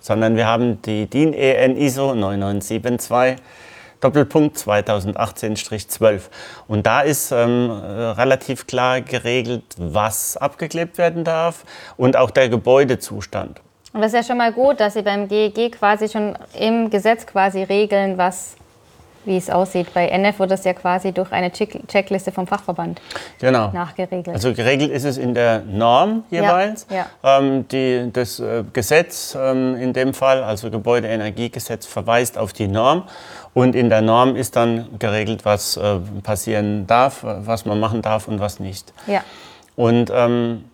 sondern 0.00 0.34
wir 0.34 0.48
haben 0.48 0.82
die 0.82 1.06
DIN 1.06 1.34
EN 1.34 1.76
ISO 1.76 2.14
9972. 2.16 3.40
Doppelpunkt 4.00 4.58
2018-12. 4.58 6.22
Und 6.68 6.86
da 6.86 7.00
ist 7.00 7.32
ähm, 7.32 7.70
relativ 7.70 8.66
klar 8.66 9.00
geregelt, 9.00 9.62
was 9.78 10.36
abgeklebt 10.36 10.98
werden 10.98 11.24
darf 11.24 11.64
und 11.96 12.16
auch 12.16 12.30
der 12.30 12.48
Gebäudezustand. 12.48 13.62
Und 13.92 14.02
das 14.02 14.12
ist 14.12 14.18
ja 14.18 14.22
schon 14.24 14.36
mal 14.36 14.52
gut, 14.52 14.80
dass 14.80 14.94
Sie 14.94 15.02
beim 15.02 15.28
GEG 15.28 15.58
e 15.58 15.70
quasi 15.70 16.08
schon 16.08 16.36
im 16.58 16.90
Gesetz 16.90 17.24
quasi 17.24 17.62
regeln, 17.62 18.18
was 18.18 18.56
wie 19.26 19.36
es 19.36 19.50
aussieht. 19.50 19.92
Bei 19.92 20.08
NF 20.08 20.38
wird 20.38 20.50
das 20.50 20.64
ja 20.64 20.72
quasi 20.72 21.12
durch 21.12 21.32
eine 21.32 21.52
Checkliste 21.52 22.32
vom 22.32 22.46
Fachverband 22.46 23.00
genau. 23.38 23.70
nachgeregelt. 23.72 24.28
Also 24.28 24.54
geregelt 24.54 24.90
ist 24.90 25.04
es 25.04 25.18
in 25.18 25.34
der 25.34 25.60
Norm 25.60 26.24
jeweils. 26.30 26.86
Ja, 26.90 27.06
ja. 27.22 27.38
Ähm, 27.38 27.68
die, 27.68 28.10
das 28.12 28.40
äh, 28.40 28.64
Gesetz 28.72 29.36
ähm, 29.38 29.76
in 29.76 29.92
dem 29.92 30.14
Fall, 30.14 30.42
also 30.42 30.70
Gebäudeenergiegesetz, 30.70 31.86
verweist 31.86 32.38
auf 32.38 32.52
die 32.52 32.68
Norm. 32.68 33.04
Und 33.54 33.74
in 33.74 33.88
der 33.88 34.02
Norm 34.02 34.36
ist 34.36 34.56
dann 34.56 34.98
geregelt, 34.98 35.44
was 35.44 35.76
äh, 35.76 35.98
passieren 36.22 36.86
darf, 36.86 37.20
was 37.22 37.64
man 37.64 37.80
machen 37.80 38.02
darf 38.02 38.28
und 38.28 38.38
was 38.38 38.60
nicht. 38.60 38.92
Ja. 39.06 39.24
Und 39.76 40.10
ähm, 40.14 40.64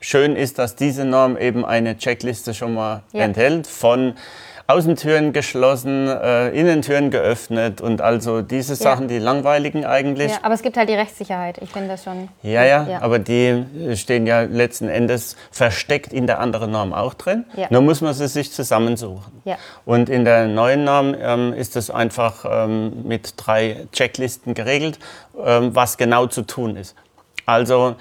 schön 0.00 0.36
ist, 0.36 0.58
dass 0.58 0.76
diese 0.76 1.04
Norm 1.04 1.36
eben 1.36 1.64
eine 1.64 1.96
Checkliste 1.96 2.54
schon 2.54 2.74
mal 2.74 3.02
ja. 3.12 3.24
enthält 3.24 3.66
von 3.66 4.14
Außentüren 4.68 5.32
geschlossen, 5.32 6.08
äh, 6.08 6.48
Innentüren 6.48 7.10
geöffnet 7.10 7.80
und 7.80 8.00
also 8.00 8.42
diese 8.42 8.74
Sachen, 8.74 9.06
die 9.06 9.18
langweiligen 9.18 9.84
eigentlich. 9.84 10.32
Ja, 10.32 10.38
aber 10.42 10.54
es 10.54 10.62
gibt 10.62 10.76
halt 10.76 10.88
die 10.88 10.94
Rechtssicherheit. 10.94 11.58
Ich 11.58 11.70
finde 11.70 11.88
das 11.88 12.02
schon. 12.02 12.28
Ja, 12.42 12.64
ja, 12.64 12.86
ja, 12.88 13.00
aber 13.00 13.20
die 13.20 13.64
stehen 13.94 14.26
ja 14.26 14.42
letzten 14.42 14.88
Endes 14.88 15.36
versteckt 15.52 16.12
in 16.12 16.26
der 16.26 16.40
anderen 16.40 16.72
Norm 16.72 16.92
auch 16.92 17.14
drin. 17.14 17.44
Ja. 17.56 17.68
Nur 17.70 17.82
muss 17.82 18.00
man 18.00 18.12
sie 18.12 18.26
sich 18.26 18.50
zusammensuchen. 18.50 19.40
Ja. 19.44 19.56
Und 19.84 20.08
in 20.08 20.24
der 20.24 20.48
neuen 20.48 20.82
Norm 20.82 21.14
ähm, 21.16 21.52
ist 21.52 21.76
es 21.76 21.88
einfach 21.88 22.44
ähm, 22.48 23.06
mit 23.06 23.34
drei 23.36 23.86
Checklisten 23.92 24.54
geregelt, 24.54 24.98
ähm, 25.44 25.76
was 25.76 25.96
genau 25.96 26.26
zu 26.26 26.42
tun 26.42 26.76
ist. 26.76 26.96
Also 27.44 27.94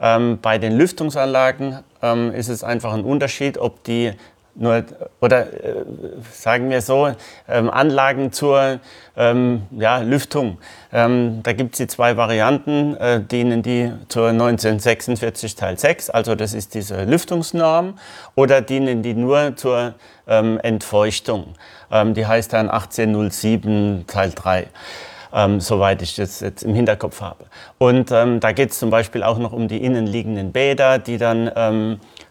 ähm, 0.00 0.38
bei 0.40 0.58
den 0.58 0.76
Lüftungsanlagen 0.76 1.80
ähm, 2.00 2.32
ist 2.32 2.48
es 2.48 2.62
einfach 2.62 2.92
ein 2.92 3.04
Unterschied, 3.04 3.58
ob 3.58 3.82
die 3.82 4.12
nur, 4.54 4.84
oder 5.20 5.52
äh, 5.52 5.84
sagen 6.30 6.70
wir 6.70 6.82
so, 6.82 7.12
ähm, 7.48 7.70
Anlagen 7.70 8.32
zur 8.32 8.80
ähm, 9.16 9.62
ja, 9.70 9.98
Lüftung. 9.98 10.58
Ähm, 10.92 11.40
da 11.42 11.52
gibt 11.52 11.74
es 11.74 11.78
die 11.78 11.86
zwei 11.86 12.16
Varianten, 12.16 12.96
äh, 12.96 13.20
dienen 13.20 13.62
die 13.62 13.92
zur 14.08 14.28
1946 14.28 15.56
Teil 15.56 15.78
6, 15.78 16.10
also 16.10 16.34
das 16.34 16.52
ist 16.54 16.74
diese 16.74 17.04
Lüftungsnorm, 17.04 17.98
oder 18.34 18.60
dienen 18.60 19.02
die 19.02 19.14
nur 19.14 19.56
zur 19.56 19.94
ähm, 20.26 20.60
Entfeuchtung. 20.62 21.54
Ähm, 21.90 22.14
die 22.14 22.26
heißt 22.26 22.52
dann 22.52 22.68
1807 22.68 24.04
Teil 24.06 24.32
3 24.34 24.66
ähm, 25.32 25.60
soweit 25.60 26.02
ich 26.02 26.14
das 26.14 26.40
jetzt 26.40 26.62
im 26.62 26.74
Hinterkopf 26.74 27.20
habe. 27.20 27.46
Und 27.78 28.10
ähm, 28.10 28.40
da 28.40 28.52
geht 28.52 28.70
es 28.70 28.78
zum 28.78 28.90
Beispiel 28.90 29.22
auch 29.22 29.38
noch 29.38 29.52
um 29.52 29.68
die 29.68 29.82
innenliegenden 29.82 30.52
Bäder, 30.52 30.98
die 30.98 31.16
dann 31.16 31.50
ähm, 31.56 31.92
äh, 31.92 32.21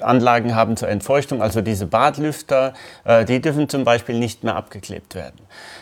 Anlagen 0.00 0.54
haben 0.54 0.76
zur 0.76 0.88
Entfeuchtung, 0.88 1.40
also 1.42 1.60
diese 1.60 1.86
Badlüfter, 1.86 2.74
äh, 3.04 3.24
die 3.24 3.40
dürfen 3.40 3.68
zum 3.68 3.84
Beispiel 3.84 4.18
nicht 4.18 4.42
mehr 4.44 4.56
abgeklebt 4.56 5.14
werden. 5.14 5.38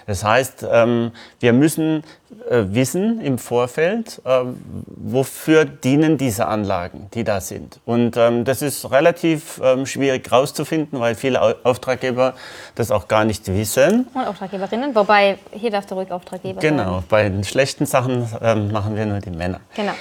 Das 0.06 0.24
heißt, 0.24 0.66
ähm, 0.70 1.12
wir 1.40 1.52
müssen 1.52 2.02
äh, 2.50 2.64
wissen 2.68 3.20
im 3.20 3.38
Vorfeld, 3.38 4.20
äh, 4.24 4.40
wofür 4.86 5.64
dienen 5.64 6.18
diese 6.18 6.46
Anlagen, 6.46 7.08
die 7.14 7.24
da 7.24 7.40
sind. 7.40 7.80
Und 7.86 8.16
ähm, 8.16 8.44
das 8.44 8.60
ist 8.62 8.90
relativ 8.90 9.60
ähm, 9.64 9.86
schwierig 9.86 10.30
herauszufinden, 10.30 11.00
weil 11.00 11.14
viele 11.14 11.40
Auftraggeber 11.64 12.34
das 12.74 12.90
auch 12.90 13.08
gar 13.08 13.24
nicht 13.24 13.46
wissen. 13.48 14.06
Und 14.14 14.26
Auftraggeberinnen, 14.26 14.94
wobei 14.94 15.38
hier 15.52 15.70
darfst 15.70 15.90
du 15.90 15.94
ruhig 15.94 16.10
Auftraggeber 16.10 16.60
Genau, 16.60 16.94
sagen. 16.96 17.04
bei 17.08 17.28
den 17.28 17.44
schlechten 17.44 17.86
Sachen 17.86 18.28
machen 18.72 18.94
wir 18.96 19.06
nur 19.06 19.20
die 19.20 19.30
Männer. 19.30 19.60
Genau. 19.74 19.92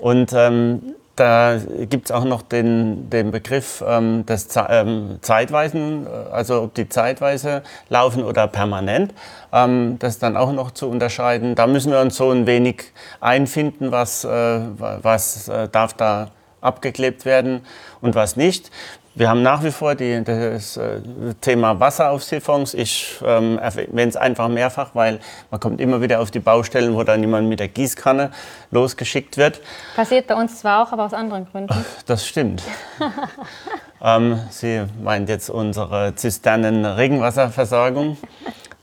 Und 0.00 0.32
da 1.16 1.58
gibt 1.88 2.06
es 2.06 2.10
auch 2.10 2.24
noch 2.24 2.42
den, 2.42 3.08
den 3.10 3.30
Begriff 3.30 3.84
ähm, 3.86 4.26
des 4.26 4.48
ähm, 4.68 5.18
Zeitweisen, 5.20 6.06
äh, 6.06 6.32
also 6.32 6.62
ob 6.62 6.74
die 6.74 6.88
zeitweise 6.88 7.62
laufen 7.88 8.24
oder 8.24 8.48
permanent. 8.48 9.14
Ähm, 9.52 9.96
das 10.00 10.18
dann 10.18 10.36
auch 10.36 10.52
noch 10.52 10.72
zu 10.72 10.88
unterscheiden. 10.88 11.54
Da 11.54 11.66
müssen 11.66 11.92
wir 11.92 12.00
uns 12.00 12.16
so 12.16 12.30
ein 12.30 12.46
wenig 12.46 12.92
einfinden, 13.20 13.92
was, 13.92 14.24
äh, 14.24 14.28
was 14.78 15.48
äh, 15.48 15.68
darf 15.68 15.94
da 15.94 16.30
abgeklebt 16.60 17.24
werden 17.24 17.60
und 18.00 18.14
was 18.14 18.36
nicht. 18.36 18.70
Wir 19.16 19.28
haben 19.28 19.42
nach 19.42 19.62
wie 19.62 19.70
vor 19.70 19.94
die, 19.94 20.24
das 20.24 20.76
äh, 20.76 21.00
Thema 21.40 21.78
Wasseraufsiffung. 21.78 22.66
Ich 22.72 23.20
ähm, 23.24 23.60
erwähne 23.60 24.08
es 24.08 24.16
einfach 24.16 24.48
mehrfach, 24.48 24.90
weil 24.94 25.20
man 25.52 25.60
kommt 25.60 25.80
immer 25.80 26.02
wieder 26.02 26.20
auf 26.20 26.32
die 26.32 26.40
Baustellen, 26.40 26.96
wo 26.96 27.04
dann 27.04 27.20
jemand 27.20 27.48
mit 27.48 27.60
der 27.60 27.68
Gießkanne 27.68 28.32
losgeschickt 28.72 29.36
wird. 29.36 29.60
Passiert 29.94 30.26
bei 30.26 30.34
uns 30.34 30.58
zwar 30.58 30.82
auch, 30.82 30.90
aber 30.90 31.04
aus 31.04 31.14
anderen 31.14 31.46
Gründen. 31.46 31.72
Das 32.06 32.26
stimmt. 32.26 32.64
ähm, 34.02 34.40
Sie 34.50 34.82
meint 35.00 35.28
jetzt 35.28 35.48
unsere 35.48 36.16
Zisternen-Regenwasserversorgung, 36.16 38.16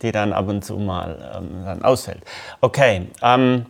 die 0.01 0.13
dann 0.13 0.31
ab 0.31 0.47
und 0.47 0.63
zu 0.63 0.77
mal 0.77 1.33
ähm, 1.35 1.65
dann 1.65 1.83
ausfällt. 1.83 2.21
Okay. 2.61 3.09
Ähm, 3.21 3.65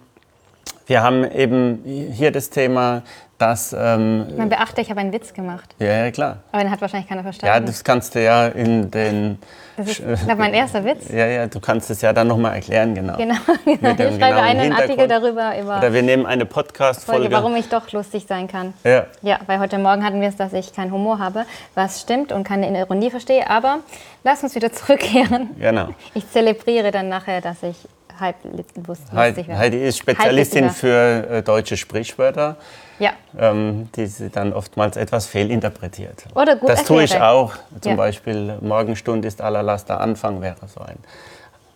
wir 0.86 1.04
haben 1.04 1.30
eben 1.32 2.12
hier 2.12 2.32
das 2.32 2.50
Thema 2.50 3.04
dass. 3.42 3.76
Ähm, 3.78 4.38
Man 4.38 4.50
beachte, 4.50 4.82
ich 4.82 4.90
habe 4.90 5.00
einen 5.00 5.12
Witz 5.12 5.34
gemacht. 5.34 5.76
Ja, 5.80 6.06
ja, 6.06 6.12
klar. 6.12 6.38
Aber 6.52 6.64
den 6.64 6.72
hat 6.72 6.80
wahrscheinlich 6.82 7.10
keiner 7.10 7.24
verstanden. 7.24 7.54
Ja, 7.54 7.60
das 7.60 7.84
kannst 7.84 8.16
du 8.16 8.24
ja 8.24 8.48
in 8.48 8.92
den. 8.92 9.40
Das 9.78 9.88
ist, 9.88 10.00
ich 10.00 10.26
glaube, 10.26 10.36
mein 10.36 10.54
erster 10.54 10.86
Witz. 10.86 11.10
Ja, 11.10 11.26
ja, 11.26 11.48
du 11.48 11.60
kannst 11.60 11.90
es 11.90 12.02
ja 12.02 12.14
dann 12.14 12.28
nochmal 12.28 12.56
erklären, 12.56 12.94
genau. 12.94 13.18
Genau, 13.18 13.36
genau. 13.66 13.90
ich 13.90 14.18
schreibe 14.18 14.42
einen 14.42 14.74
Artikel 14.74 15.08
darüber. 15.08 15.60
Über 15.60 15.78
Oder 15.80 15.94
wir 15.94 16.04
nehmen 16.04 16.26
eine 16.26 16.46
Podcast-Folge. 16.46 17.32
Warum 17.32 17.56
ich 17.56 17.70
doch 17.70 17.92
lustig 17.92 18.26
sein 18.28 18.48
kann. 18.48 18.74
Ja. 18.84 19.06
Ja, 19.22 19.40
weil 19.48 19.60
heute 19.60 19.80
Morgen 19.80 20.04
hatten 20.06 20.22
wir 20.22 20.30
es, 20.30 20.36
dass 20.36 20.54
ich 20.54 20.74
keinen 20.74 20.92
Humor 20.92 21.20
habe, 21.20 21.46
was 21.74 22.02
stimmt 22.02 22.32
und 22.32 22.44
keine 22.44 22.78
Ironie 22.78 23.10
verstehe. 23.10 23.50
Aber 23.50 23.80
lass 24.24 24.44
uns 24.44 24.54
wieder 24.54 24.72
zurückkehren. 24.74 25.50
Genau. 25.58 25.90
Ich 26.14 26.30
zelebriere 26.30 26.92
dann 26.92 27.10
nachher, 27.10 27.42
dass 27.42 27.64
ich 27.64 27.78
halb 28.20 28.36
lustig 28.44 29.48
werde. 29.48 29.58
Heidi 29.58 29.84
ist 29.84 29.98
Spezialistin 29.98 30.70
für 30.70 31.28
äh, 31.30 31.42
deutsche 31.42 31.76
Sprichwörter 31.76 32.58
ja. 33.00 33.12
ähm, 33.38 33.90
die 33.96 34.06
sie 34.06 34.30
dann 34.30 34.54
oftmals 34.54 34.98
etwas 34.98 35.26
fehlinterpretiert. 35.26 36.26
Oder 36.36 36.56
gut 36.56 36.70
Das 36.70 36.84
tue 36.84 37.04
ich 37.04 37.20
auch. 37.20 37.54
Zum 37.82 37.92
ja. 37.92 37.96
Beispiel 37.96 38.58
Morgenstund 38.62 39.26
ist 39.26 39.42
aller 39.42 39.64
Laster 39.64 40.00
Anfang 40.02 40.42
wäre 40.42 40.68
so 40.68 40.82
ein. 40.82 40.98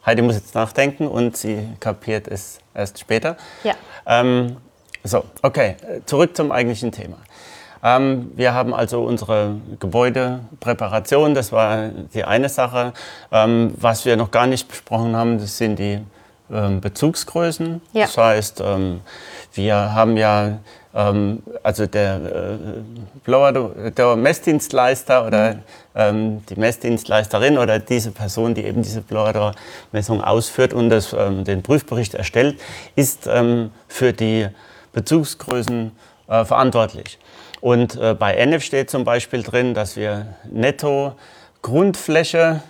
Heidi 0.06 0.22
muss 0.22 0.36
jetzt 0.36 0.54
nachdenken 0.54 1.08
und 1.08 1.36
sie 1.36 1.68
kapiert 1.80 2.28
es 2.28 2.60
erst 2.74 3.00
später. 3.00 3.38
Ja. 3.64 3.74
Ähm, 4.06 4.58
so, 5.04 5.24
okay, 5.42 5.76
zurück 6.06 6.36
zum 6.36 6.52
eigentlichen 6.52 6.92
Thema. 6.92 7.18
Ähm, 7.84 8.32
wir 8.36 8.54
haben 8.54 8.74
also 8.74 9.04
unsere 9.04 9.58
Gebäudepräparation, 9.80 11.36
das 11.36 11.52
war 11.52 11.90
die 12.14 12.24
eine 12.24 12.50
Sache. 12.50 12.94
Ähm, 13.32 13.74
was 13.78 14.06
wir 14.06 14.18
noch 14.18 14.32
gar 14.32 14.48
nicht 14.48 14.68
besprochen 14.68 15.16
haben, 15.16 15.38
das 15.38 15.58
sind 15.58 15.78
die 15.78 16.00
ähm, 16.52 16.82
Bezugsgrößen. 16.82 17.82
Ja. 17.94 18.06
Das 18.06 18.18
heißt, 18.18 18.62
ähm, 18.62 19.02
wir 19.54 19.94
haben 19.94 20.18
ja 20.18 20.60
ähm, 20.96 21.44
also 21.62 21.86
der 21.86 22.16
äh, 22.16 22.58
Blower, 23.24 23.52
der 23.52 24.16
Messdienstleister 24.16 25.28
oder 25.28 25.58
ähm, 25.94 26.44
die 26.48 26.56
Messdienstleisterin 26.56 27.58
oder 27.58 27.80
diese 27.80 28.12
Person, 28.12 28.56
die 28.56 28.64
eben 28.64 28.82
diese 28.82 29.02
Blower-Messung 29.02 30.24
ausführt 30.24 30.74
und 30.74 30.90
das, 30.90 31.14
ähm, 31.14 31.44
den 31.44 31.62
Prüfbericht 31.62 32.14
erstellt, 32.14 32.60
ist 32.96 33.28
ähm, 33.28 33.72
für 33.88 34.14
die 34.14 34.48
Bezugsgrößen 34.94 35.92
äh, 36.28 36.46
verantwortlich. 36.46 37.20
Und 37.60 37.96
äh, 37.98 38.14
bei 38.14 38.36
NF 38.36 38.64
steht 38.64 38.90
zum 38.90 39.04
Beispiel 39.04 39.44
drin, 39.44 39.74
dass 39.74 39.98
wir 39.98 40.36
netto 40.50 41.16
Grundfläche 41.62 42.62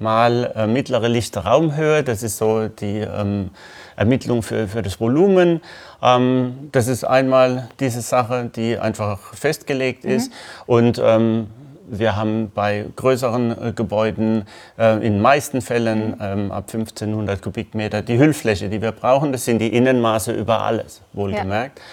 mal 0.00 0.52
äh, 0.56 0.66
mittlere 0.66 1.08
lichte 1.08 1.44
Raumhöhe, 1.44 2.02
das 2.02 2.22
ist 2.22 2.38
so 2.38 2.68
die 2.68 3.00
ähm, 3.00 3.50
Ermittlung 3.96 4.42
für, 4.42 4.66
für 4.66 4.82
das 4.82 4.98
Volumen. 4.98 5.60
Ähm, 6.02 6.70
das 6.72 6.88
ist 6.88 7.04
einmal 7.04 7.68
diese 7.78 8.00
Sache, 8.00 8.50
die 8.54 8.78
einfach 8.78 9.34
festgelegt 9.34 10.04
mhm. 10.04 10.10
ist. 10.10 10.32
Und 10.66 11.00
ähm, 11.04 11.48
wir 11.86 12.16
haben 12.16 12.50
bei 12.54 12.86
größeren 12.96 13.68
äh, 13.68 13.72
Gebäuden 13.72 14.46
äh, 14.78 14.94
in 14.94 15.14
den 15.14 15.20
meisten 15.20 15.60
Fällen 15.60 16.12
mhm. 16.12 16.16
ähm, 16.20 16.52
ab 16.52 16.64
1500 16.72 17.42
Kubikmeter 17.42 18.00
die 18.00 18.18
Hüllfläche, 18.18 18.68
die 18.68 18.80
wir 18.80 18.92
brauchen. 18.92 19.32
Das 19.32 19.44
sind 19.44 19.58
die 19.58 19.74
Innenmaße 19.74 20.32
über 20.32 20.62
alles, 20.62 21.02
wohlgemerkt. 21.12 21.78
Ja. 21.78 21.84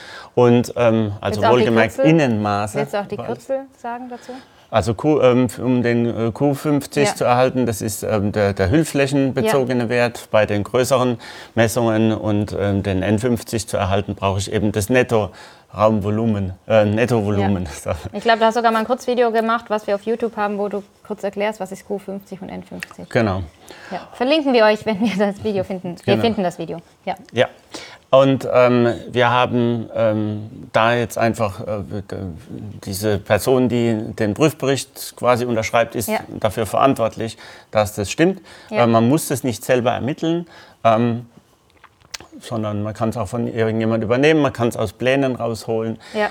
Und 0.43 0.71
ähm, 0.75 1.13
also 1.19 1.41
wohlgemerkt 1.41 1.97
Innenmaße. 1.97 2.77
Willst 2.77 2.93
du 2.93 3.01
auch 3.01 3.07
die 3.07 3.17
Kürzel 3.17 3.61
sagen 3.75 4.07
dazu? 4.09 4.33
Also 4.69 4.93
Q, 4.93 5.21
ähm, 5.21 5.47
um 5.59 5.81
den 5.81 6.05
äh, 6.05 6.29
Q50 6.29 7.00
ja. 7.00 7.15
zu 7.15 7.24
erhalten, 7.24 7.65
das 7.65 7.81
ist 7.81 8.03
ähm, 8.03 8.31
der, 8.31 8.53
der 8.53 8.69
hüllflächenbezogene 8.69 9.83
ja. 9.83 9.89
Wert. 9.89 10.27
Bei 10.31 10.45
den 10.45 10.63
größeren 10.63 11.17
Messungen 11.55 12.12
und 12.12 12.55
ähm, 12.59 12.83
den 12.83 13.03
N50 13.03 13.67
zu 13.67 13.77
erhalten, 13.77 14.15
brauche 14.15 14.39
ich 14.39 14.51
eben 14.51 14.71
das 14.71 14.89
Netto. 14.89 15.31
Raumvolumen, 15.75 16.53
äh, 16.67 16.86
Nettovolumen. 16.86 17.67
Ja. 17.86 17.95
Ich 18.13 18.24
glaube, 18.24 18.39
du 18.39 18.45
hast 18.45 18.55
sogar 18.55 18.71
mal 18.71 18.79
ein 18.79 18.86
Kurzvideo 18.86 19.31
gemacht, 19.31 19.65
was 19.67 19.86
wir 19.86 19.95
auf 19.95 20.03
YouTube 20.03 20.36
haben, 20.38 20.57
wo 20.57 20.69
du 20.69 20.81
kurz 21.05 21.24
erklärst, 21.24 21.59
was 21.59 21.71
ist 21.71 21.86
Q50 21.86 22.41
und 22.41 22.50
N50. 22.50 23.09
Genau. 23.09 23.43
Ja. 23.91 24.07
Verlinken 24.13 24.53
wir 24.53 24.63
euch, 24.63 24.86
wenn 24.86 25.00
wir 25.01 25.15
das 25.17 25.43
Video 25.43 25.63
finden. 25.63 25.95
Wir 26.03 26.15
genau. 26.15 26.25
finden 26.25 26.43
das 26.43 26.57
Video. 26.57 26.79
Ja. 27.05 27.15
ja. 27.33 27.47
Und 28.09 28.47
ähm, 28.51 28.93
wir 29.09 29.29
haben 29.29 29.89
ähm, 29.93 30.69
da 30.71 30.93
jetzt 30.93 31.17
einfach 31.17 31.59
äh, 31.59 31.83
diese 32.85 33.17
Person, 33.17 33.67
die 33.67 34.13
den 34.17 34.33
Prüfbericht 34.33 35.15
quasi 35.17 35.43
unterschreibt, 35.43 35.93
ist 35.93 36.07
ja. 36.07 36.19
dafür 36.39 36.65
verantwortlich, 36.65 37.37
dass 37.69 37.95
das 37.95 38.09
stimmt. 38.09 38.41
Ja. 38.69 38.83
Äh, 38.83 38.87
man 38.87 39.09
muss 39.09 39.27
das 39.27 39.43
nicht 39.43 39.65
selber 39.65 39.91
ermitteln, 39.91 40.47
ähm, 40.85 41.25
sondern 42.39 42.81
man 42.81 42.93
kann 42.93 43.09
es 43.09 43.17
auch 43.17 43.27
von 43.27 43.45
irgendjemand 43.47 44.03
übernehmen, 44.03 44.41
man 44.41 44.53
kann 44.53 44.69
es 44.69 44.77
aus 44.77 44.93
Plänen 44.93 45.35
rausholen. 45.35 45.99
Ja. 46.13 46.29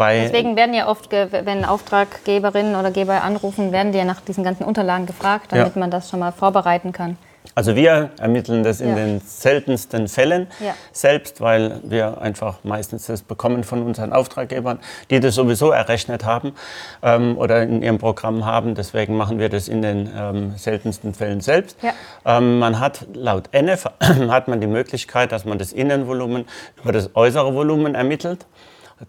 Deswegen 0.00 0.54
werden 0.54 0.74
ja 0.74 0.86
oft, 0.86 1.10
wenn 1.10 1.64
Auftraggeberinnen 1.64 2.76
oder 2.76 2.92
Geber 2.92 3.24
anrufen, 3.24 3.72
werden 3.72 3.90
die 3.90 3.98
ja 3.98 4.04
nach 4.04 4.20
diesen 4.20 4.44
ganzen 4.44 4.62
Unterlagen 4.62 5.06
gefragt, 5.06 5.46
damit 5.50 5.74
man 5.74 5.90
das 5.90 6.08
schon 6.08 6.20
mal 6.20 6.30
vorbereiten 6.30 6.92
kann. 6.92 7.18
Also 7.54 7.74
wir 7.76 8.10
ermitteln 8.18 8.62
das 8.62 8.80
in 8.80 8.90
Ja. 8.90 8.94
den 8.94 9.20
seltensten 9.20 10.08
Fällen 10.08 10.46
Ja. 10.60 10.74
selbst, 10.92 11.40
weil 11.40 11.80
wir 11.82 12.20
einfach 12.20 12.58
meistens 12.62 13.06
das 13.06 13.22
bekommen 13.22 13.64
von 13.64 13.82
unseren 13.82 14.12
Auftraggebern, 14.12 14.78
die 15.10 15.20
das 15.20 15.34
sowieso 15.34 15.70
errechnet 15.70 16.24
haben 16.24 16.52
ähm, 17.02 17.36
oder 17.38 17.62
in 17.62 17.82
ihrem 17.82 17.98
Programm 17.98 18.44
haben. 18.46 18.74
Deswegen 18.74 19.16
machen 19.16 19.38
wir 19.38 19.48
das 19.48 19.68
in 19.68 19.82
den 19.82 20.10
ähm, 20.16 20.52
seltensten 20.56 21.14
Fällen 21.14 21.40
selbst. 21.40 21.76
Ja. 21.82 21.92
Ähm, 22.38 22.58
man 22.58 22.78
hat 22.80 23.06
laut 23.14 23.48
NF 23.52 23.86
hat 24.28 24.48
man 24.48 24.60
die 24.60 24.66
Möglichkeit, 24.66 25.32
dass 25.32 25.44
man 25.44 25.58
das 25.58 25.72
Innenvolumen 25.72 26.46
über 26.82 26.92
das 26.92 27.14
äußere 27.14 27.54
Volumen 27.54 27.94
ermittelt. 27.94 28.46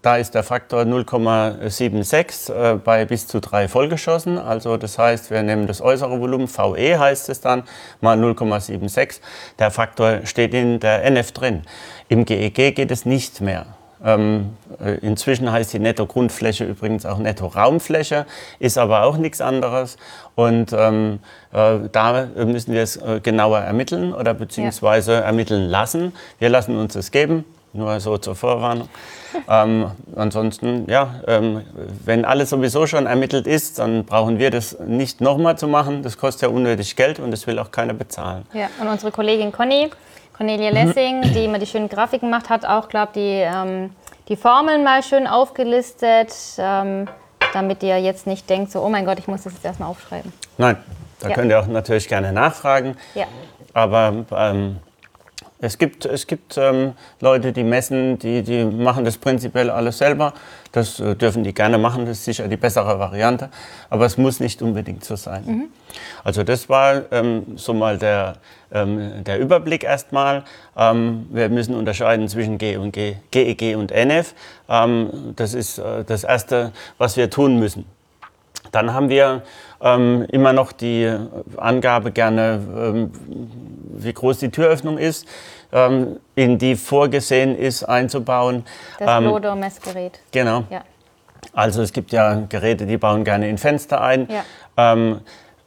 Da 0.02 0.16
ist 0.18 0.36
der 0.36 0.44
Faktor 0.44 0.82
0,76 0.82 2.52
äh, 2.52 2.76
bei 2.76 3.04
bis 3.04 3.26
zu 3.26 3.40
drei 3.40 3.66
Vollgeschossen. 3.66 4.38
Also 4.38 4.76
das 4.76 4.98
heißt, 4.98 5.32
wir 5.32 5.42
nehmen 5.42 5.66
das 5.66 5.80
äußere 5.80 6.20
Volumen, 6.20 6.48
VE 6.48 6.98
heißt 6.98 7.28
es 7.28 7.40
dann, 7.40 7.64
mal 8.00 8.16
0,76. 8.16 9.20
Der 9.58 9.72
Faktor 9.72 10.20
steht 10.24 10.54
in 10.54 10.78
der 10.78 11.04
NF 11.04 11.32
drin. 11.32 11.62
Im 12.08 12.24
GEG 12.24 12.76
geht 12.76 12.90
es 12.92 13.04
nicht 13.04 13.40
mehr. 13.40 13.66
Ähm, 14.02 14.56
äh, 14.82 14.92
inzwischen 15.00 15.50
heißt 15.50 15.72
die 15.72 15.80
Netto-Grundfläche 15.80 16.64
übrigens 16.64 17.04
auch 17.04 17.18
Netto-Raumfläche, 17.18 18.26
ist 18.60 18.78
aber 18.78 19.02
auch 19.02 19.16
nichts 19.16 19.40
anderes. 19.40 19.96
Und 20.36 20.72
ähm, 20.72 21.18
äh, 21.52 21.80
da 21.90 22.28
müssen 22.36 22.72
wir 22.72 22.82
es 22.82 22.96
äh, 22.96 23.20
genauer 23.20 23.58
ermitteln 23.58 24.14
oder 24.14 24.34
beziehungsweise 24.34 25.14
ermitteln 25.14 25.68
lassen. 25.68 26.14
Wir 26.38 26.48
lassen 26.48 26.78
uns 26.78 26.94
das 26.94 27.10
geben, 27.10 27.44
nur 27.72 28.00
so 28.00 28.18
zur 28.18 28.34
Vorwarnung. 28.34 28.88
ähm, 29.48 29.90
ansonsten, 30.16 30.90
ja, 30.90 31.20
ähm, 31.26 31.62
wenn 32.04 32.24
alles 32.24 32.50
sowieso 32.50 32.86
schon 32.86 33.06
ermittelt 33.06 33.46
ist, 33.46 33.78
dann 33.78 34.04
brauchen 34.04 34.38
wir 34.38 34.50
das 34.50 34.78
nicht 34.80 35.20
nochmal 35.20 35.56
zu 35.56 35.68
machen. 35.68 36.02
Das 36.02 36.18
kostet 36.18 36.42
ja 36.42 36.48
unnötig 36.48 36.96
Geld 36.96 37.18
und 37.20 37.30
das 37.30 37.46
will 37.46 37.58
auch 37.58 37.70
keiner 37.70 37.94
bezahlen. 37.94 38.44
Ja, 38.52 38.68
und 38.80 38.88
unsere 38.88 39.12
Kollegin 39.12 39.52
Conny, 39.52 39.90
Cornelia 40.36 40.70
Lessing, 40.70 41.22
die 41.34 41.44
immer 41.44 41.58
die 41.58 41.66
schönen 41.66 41.88
Grafiken 41.88 42.28
macht, 42.30 42.48
hat 42.48 42.64
auch, 42.64 42.88
glaube 42.88 43.12
die, 43.14 43.40
ähm, 43.44 43.90
die 44.28 44.36
Formeln 44.36 44.82
mal 44.84 45.02
schön 45.02 45.26
aufgelistet, 45.26 46.34
ähm, 46.58 47.06
damit 47.52 47.82
ihr 47.82 47.98
jetzt 47.98 48.26
nicht 48.26 48.48
denkt, 48.50 48.72
so, 48.72 48.80
oh 48.80 48.88
mein 48.88 49.04
Gott, 49.04 49.18
ich 49.18 49.28
muss 49.28 49.42
das 49.42 49.52
jetzt 49.54 49.64
erstmal 49.64 49.88
aufschreiben. 49.90 50.32
Nein, 50.58 50.76
da 51.20 51.28
Ja. 51.28 51.34
könnt 51.34 51.50
ihr 51.50 51.60
auch 51.60 51.66
natürlich 51.66 52.08
gerne 52.08 52.32
nachfragen. 52.32 52.96
Ja, 53.14 53.26
Aber 53.74 54.24
ähm, 54.32 54.76
es 55.62 55.76
gibt, 55.76 56.06
es 56.06 56.26
gibt 56.26 56.56
ähm, 56.56 56.94
Leute, 57.20 57.52
die 57.52 57.64
messen, 57.64 58.18
die, 58.18 58.42
die 58.42 58.64
machen 58.64 59.04
das 59.04 59.18
prinzipiell 59.18 59.68
alles 59.70 59.98
selber. 59.98 60.32
Das 60.72 61.00
äh, 61.00 61.14
dürfen 61.14 61.44
die 61.44 61.52
gerne 61.52 61.76
machen, 61.76 62.06
das 62.06 62.18
ist 62.18 62.24
sicher 62.24 62.48
die 62.48 62.56
bessere 62.56 62.98
Variante. 62.98 63.50
Aber 63.90 64.06
es 64.06 64.16
muss 64.16 64.40
nicht 64.40 64.62
unbedingt 64.62 65.04
so 65.04 65.16
sein. 65.16 65.68
Also 66.24 66.44
das 66.44 66.68
war 66.68 67.02
ähm, 67.12 67.56
so 67.56 67.74
mal 67.74 67.98
der, 67.98 68.36
ähm, 68.72 69.22
der 69.24 69.38
Überblick 69.38 69.84
erstmal. 69.84 70.44
Ähm, 70.76 71.26
wir 71.30 71.50
müssen 71.50 71.74
unterscheiden 71.74 72.28
zwischen 72.28 72.56
G 72.56 72.76
und 72.76 72.92
G, 72.92 73.16
GEG 73.30 73.76
und 73.76 73.92
NF. 73.92 74.34
Ähm, 74.68 75.34
das 75.36 75.52
ist 75.52 75.78
äh, 75.78 76.04
das 76.04 76.24
Erste, 76.24 76.72
was 76.96 77.18
wir 77.18 77.28
tun 77.28 77.58
müssen. 77.58 77.84
Dann 78.72 78.94
haben 78.94 79.08
wir 79.08 79.42
ähm, 79.80 80.26
immer 80.30 80.52
noch 80.52 80.72
die 80.72 81.12
Angabe 81.56 82.12
gerne, 82.12 82.60
ähm, 82.76 83.10
wie 83.94 84.12
groß 84.12 84.38
die 84.38 84.50
Türöffnung 84.50 84.98
ist, 84.98 85.26
ähm, 85.72 86.18
in 86.34 86.58
die 86.58 86.76
vorgesehen 86.76 87.56
ist 87.56 87.84
einzubauen. 87.84 88.64
das 88.98 89.08
Ähm, 89.18 89.24
Blodo-Messgerät. 89.24 90.20
genau. 90.32 90.64
Ja. 90.70 90.82
Also 91.52 91.82
es 91.82 91.92
gibt 91.92 92.12
ja 92.12 92.42
Geräte, 92.48 92.86
die 92.86 92.96
bauen 92.96 93.24
gerne 93.24 93.48
in 93.48 93.58
Fenster 93.58 94.00
ein. 94.00 94.28
Ja. 94.30 94.44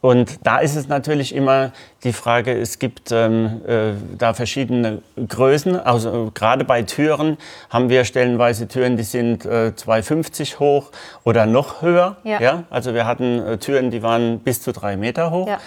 Und 0.04 0.46
da 0.46 0.58
ist 0.58 0.76
es 0.76 0.86
natürlich 0.86 1.34
immer 1.34 1.72
die 2.02 2.12
Frage, 2.12 2.52
es 2.52 2.78
gibt 2.78 3.10
ähm, 3.10 3.62
äh, 3.66 3.92
da 4.18 4.34
verschiedene 4.34 5.00
Größen. 5.16 5.80
Also 5.80 6.26
äh, 6.26 6.30
gerade 6.34 6.66
bei 6.66 6.82
Türen 6.82 7.38
haben 7.70 7.88
wir 7.88 8.04
stellenweise 8.04 8.68
Türen, 8.68 8.98
die 8.98 9.02
sind 9.02 9.46
äh, 9.46 9.72
2,50 9.74 10.58
hoch 10.58 10.90
oder 11.24 11.46
noch 11.46 11.80
höher. 11.80 12.18
Ja. 12.22 12.64
Also 12.68 12.92
wir 12.92 13.06
hatten 13.06 13.38
äh, 13.38 13.56
Türen, 13.56 13.90
die 13.90 14.02
waren 14.02 14.40
bis 14.40 14.60
zu 14.60 14.72
drei 14.72 14.98
Meter 14.98 15.30
hoch. 15.30 15.48
Ja. 15.48 15.58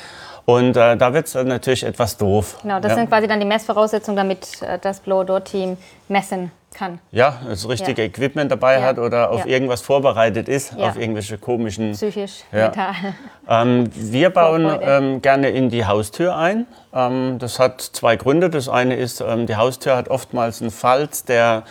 Und 0.46 0.78
äh, 0.78 0.96
da 0.98 1.16
wird 1.16 1.26
es 1.26 1.34
natürlich 1.34 1.84
etwas 1.84 2.18
doof. 2.18 2.60
Genau, 2.62 2.80
das 2.80 2.92
ja. 2.92 2.96
sind 2.98 3.10
quasi 3.10 3.28
dann 3.28 3.40
die 3.40 3.48
Messvoraussetzungen, 3.48 4.18
damit 4.18 4.62
äh, 4.62 4.78
das 4.78 5.00
Blow-Door-Team 5.00 5.78
messen 6.10 6.52
kann. 6.74 7.00
ja, 7.12 7.42
das 7.48 7.68
richtige 7.68 8.02
Ja. 8.04 8.08
Equipment 8.08 8.52
dabei 8.52 8.76
Ja. 8.80 8.82
hat 8.84 9.00
oder 9.00 9.32
auf 9.32 9.42
Ja. 9.46 9.52
irgendwas 9.54 9.82
vorbereitet 9.82 10.48
ist, 10.48 10.78
auf 10.78 10.98
irgendwelche 11.00 11.38
komischen 11.38 11.94
Psychisch, 11.94 12.44
mental. 12.52 12.94
Ähm, 13.50 13.90
wir 13.96 14.30
bauen 14.30 14.70
ähm, 14.82 15.22
gerne 15.22 15.50
in 15.50 15.70
die 15.70 15.86
Haustür 15.86 16.36
ein. 16.36 16.68
Ähm, 16.94 17.38
das 17.40 17.60
hat 17.60 17.82
zwei 17.82 18.16
Gründe. 18.16 18.50
Das 18.50 18.70
eine 18.70 18.96
ist, 18.96 19.22
ähm, 19.22 19.48
die 19.48 19.56
Haustür 19.56 19.96
hat 19.96 20.10
oftmals 20.10 20.62
einen 20.62 20.72
Falz, 20.72 21.24
der, 21.24 21.64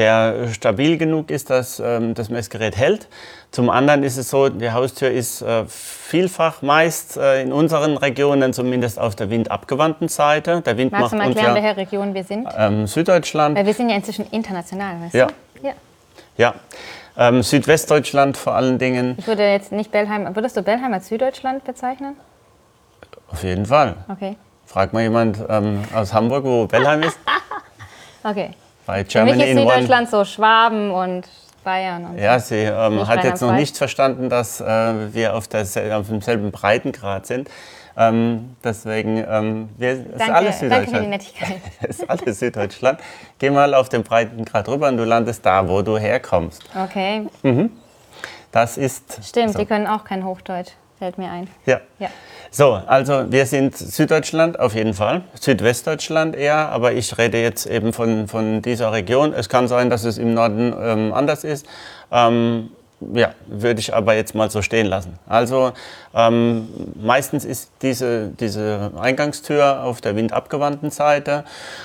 der 0.00 0.48
stabil 0.52 0.96
genug 0.98 1.30
ist, 1.30 1.50
dass 1.50 1.78
ähm, 1.78 2.14
das 2.14 2.30
Messgerät 2.30 2.76
hält. 2.76 3.06
Zum 3.50 3.68
anderen 3.68 4.02
ist 4.02 4.16
es 4.16 4.30
so, 4.30 4.48
die 4.48 4.70
Haustür 4.72 5.10
ist 5.10 5.42
äh, 5.42 5.64
vielfach 5.66 6.62
meist 6.62 7.16
äh, 7.16 7.42
in 7.42 7.52
unseren 7.52 7.96
Regionen 7.96 8.52
zumindest 8.52 8.98
auf 8.98 9.14
der 9.14 9.28
windabgewandten 9.30 10.08
Seite. 10.08 10.62
Der 10.62 10.76
Wind 10.78 10.92
Magst 10.92 11.12
du 11.12 11.16
macht 11.16 11.26
mal 11.26 11.28
uns 11.28 11.36
erklären, 11.36 11.62
welche 11.62 11.76
Region 11.76 12.14
wir 12.14 12.24
sind? 12.24 12.48
ähm, 12.56 12.86
Süddeutschland. 12.86 13.56
Weil 13.58 13.66
wir 13.66 13.74
sind 13.74 13.90
ja 13.90 13.96
inzwischen 13.96 14.26
international, 14.30 15.00
weißt 15.02 15.14
Ja. 15.14 15.26
du? 15.26 15.66
Ja. 15.66 15.72
Ja, 16.36 16.54
ähm, 17.18 17.42
Südwestdeutschland 17.42 18.36
vor 18.38 18.54
allen 18.54 18.78
Dingen. 18.78 19.16
Ich 19.18 19.26
würde 19.26 19.42
jetzt 19.42 19.72
nicht 19.72 19.90
Bellheim, 19.92 20.34
würdest 20.34 20.56
du 20.56 20.62
Bellheim 20.62 20.94
als 20.94 21.08
Süddeutschland 21.08 21.64
bezeichnen? 21.64 22.16
Auf 23.30 23.42
jeden 23.44 23.66
Fall. 23.66 23.96
Okay. 24.08 24.36
Frag 24.64 24.92
mal 24.94 25.02
jemand 25.02 25.38
ähm, 25.48 25.82
aus 25.94 26.14
Hamburg, 26.14 26.44
wo 26.44 26.66
Bellheim 26.66 27.02
ist. 27.02 27.18
Okay. 28.22 28.50
Bei 28.90 29.04
Für 29.04 29.22
mich 29.24 29.34
Germany 29.34 29.42
ist 29.44 29.50
in 29.50 29.58
One. 29.58 29.68
Süddeutschland 29.70 30.10
so 30.10 30.24
Schwaben 30.24 30.90
und 30.90 31.28
Bayern 31.62 32.06
und 32.06 32.18
Ja, 32.18 32.40
sie 32.40 32.56
ähm, 32.56 33.06
hat 33.06 33.22
jetzt 33.22 33.40
noch 33.40 33.52
nicht 33.52 33.76
verstanden, 33.76 34.28
dass 34.28 34.60
äh, 34.60 35.14
wir 35.14 35.36
auf, 35.36 35.46
der, 35.46 35.62
auf 35.96 36.08
demselben 36.08 36.50
Breitengrad 36.50 37.24
sind. 37.26 37.48
Ähm, 37.96 38.56
deswegen, 38.64 39.24
ähm, 39.28 39.68
wir, 39.76 39.90
es 39.90 39.98
ist 40.00 40.20
Danke, 40.20 40.34
alles 40.34 40.58
danke 40.58 40.58
für 40.58 40.68
die 40.68 40.74
Süddeutschland. 40.74 41.08
Nettigkeit. 41.10 41.56
Ist 41.88 42.10
alles 42.10 42.38
Süddeutschland. 42.38 43.00
Geh 43.38 43.50
mal 43.50 43.74
auf 43.74 43.88
den 43.88 44.02
Breitengrad 44.02 44.68
rüber 44.68 44.88
und 44.88 44.96
du 44.96 45.04
landest 45.04 45.44
da, 45.44 45.68
wo 45.68 45.82
du 45.82 45.98
herkommst. 45.98 46.62
Okay, 46.74 47.26
Das 48.52 48.76
ist. 48.78 49.20
stimmt, 49.24 49.52
so. 49.52 49.58
die 49.58 49.66
können 49.66 49.86
auch 49.86 50.04
kein 50.04 50.24
Hochdeutsch, 50.24 50.70
fällt 51.00 51.16
mir 51.16 51.30
ein. 51.30 51.48
Ja. 51.64 51.80
Ja. 51.98 52.10
So, 52.50 52.74
also 52.74 53.32
wir 53.32 53.46
sind 53.46 53.76
Süddeutschland 53.76 54.60
auf 54.60 54.74
jeden 54.74 54.92
Fall, 54.92 55.22
Südwestdeutschland 55.40 56.36
eher, 56.36 56.68
aber 56.68 56.92
ich 56.92 57.16
rede 57.16 57.40
jetzt 57.40 57.64
eben 57.66 57.94
von, 57.94 58.28
von 58.28 58.60
dieser 58.60 58.92
Region. 58.92 59.32
Es 59.32 59.48
kann 59.48 59.66
sein, 59.66 59.88
dass 59.88 60.04
es 60.04 60.18
im 60.18 60.34
Norden 60.34 60.74
ähm, 60.78 61.12
anders 61.14 61.42
ist. 61.42 61.64
Ähm, 62.12 62.70
ja, 63.14 63.32
würde 63.46 63.80
ich 63.80 63.94
aber 63.94 64.14
jetzt 64.14 64.34
mal 64.34 64.50
so 64.50 64.60
stehen 64.60 64.84
lassen. 64.84 65.18
Also 65.26 65.72
ähm, 66.14 66.68
meistens 67.02 67.46
ist 67.46 67.70
diese, 67.80 68.28
diese 68.38 68.92
Eingangstür 69.00 69.84
auf 69.84 70.02
der 70.02 70.16
windabgewandten 70.16 70.90
Seite 70.90 71.44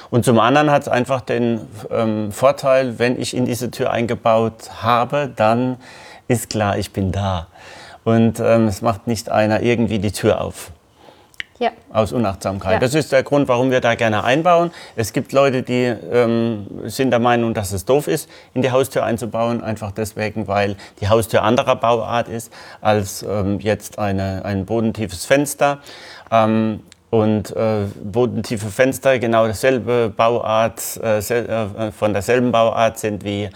und 0.10 0.26
zum 0.26 0.40
anderen 0.40 0.70
hat 0.72 0.82
es 0.82 0.88
einfach 0.90 1.22
den 1.22 1.62
ähm, 1.90 2.34
Vorteil, 2.34 3.00
wenn 3.00 3.18
ich 3.18 3.34
in 3.34 3.46
diese 3.46 3.72
Tür 3.72 3.92
eingebaut 3.92 4.72
habe, 4.82 5.32
dann 5.34 5.78
ist 6.28 6.50
klar, 6.50 6.78
ich 6.78 6.92
bin 6.92 7.14
da. 7.14 7.48
Und 8.06 8.40
ähm, 8.40 8.68
es 8.68 8.82
macht 8.82 9.08
nicht 9.08 9.30
einer 9.30 9.62
irgendwie 9.62 10.00
die 10.00 10.12
Tür 10.12 10.40
auf. 10.40 10.72
Ja, 11.58 11.72
Aus 11.90 12.12
Unachtsamkeit. 12.12 12.74
Ja. 12.74 12.80
Das 12.80 12.94
ist 12.94 13.14
der 13.14 13.24
Grund, 13.24 13.48
warum 13.48 13.72
wir 13.72 13.80
da 13.80 13.96
gerne 13.96 14.26
einbauen. 14.26 14.72
Es 14.98 15.14
gibt 15.14 15.32
Leute, 15.32 15.64
die 15.64 15.84
ähm, 15.84 16.68
sind 16.84 17.12
der 17.12 17.20
Meinung, 17.20 17.54
dass 17.54 17.72
es 17.72 17.86
doof 17.86 18.08
ist, 18.08 18.30
in 18.54 18.62
die 18.62 18.72
Haustür 18.72 19.06
einzubauen. 19.06 19.64
Einfach 19.64 19.92
deswegen, 19.92 20.50
weil 20.50 20.76
die 21.00 21.08
Haustür 21.08 21.44
anderer 21.44 21.78
Bauart 21.78 22.28
ist 22.28 22.52
als 22.82 23.24
ähm, 23.24 23.60
jetzt 23.62 24.00
eine, 24.00 24.44
ein 24.44 24.66
bodentiefes 24.66 25.26
Fenster. 25.26 25.80
Ähm, 26.30 26.82
und 27.10 27.56
äh, 27.56 27.86
bodentiefe 28.04 28.68
Fenster 28.68 29.20
genau 29.20 29.48
dasselbe 29.48 30.12
Bauart, 30.16 31.00
äh, 31.02 31.22
sel 31.22 31.48
äh, 31.48 31.92
von 31.92 32.12
derselben 32.12 32.52
Bauart 32.52 33.00
sind 33.00 33.24
wie 33.24 33.50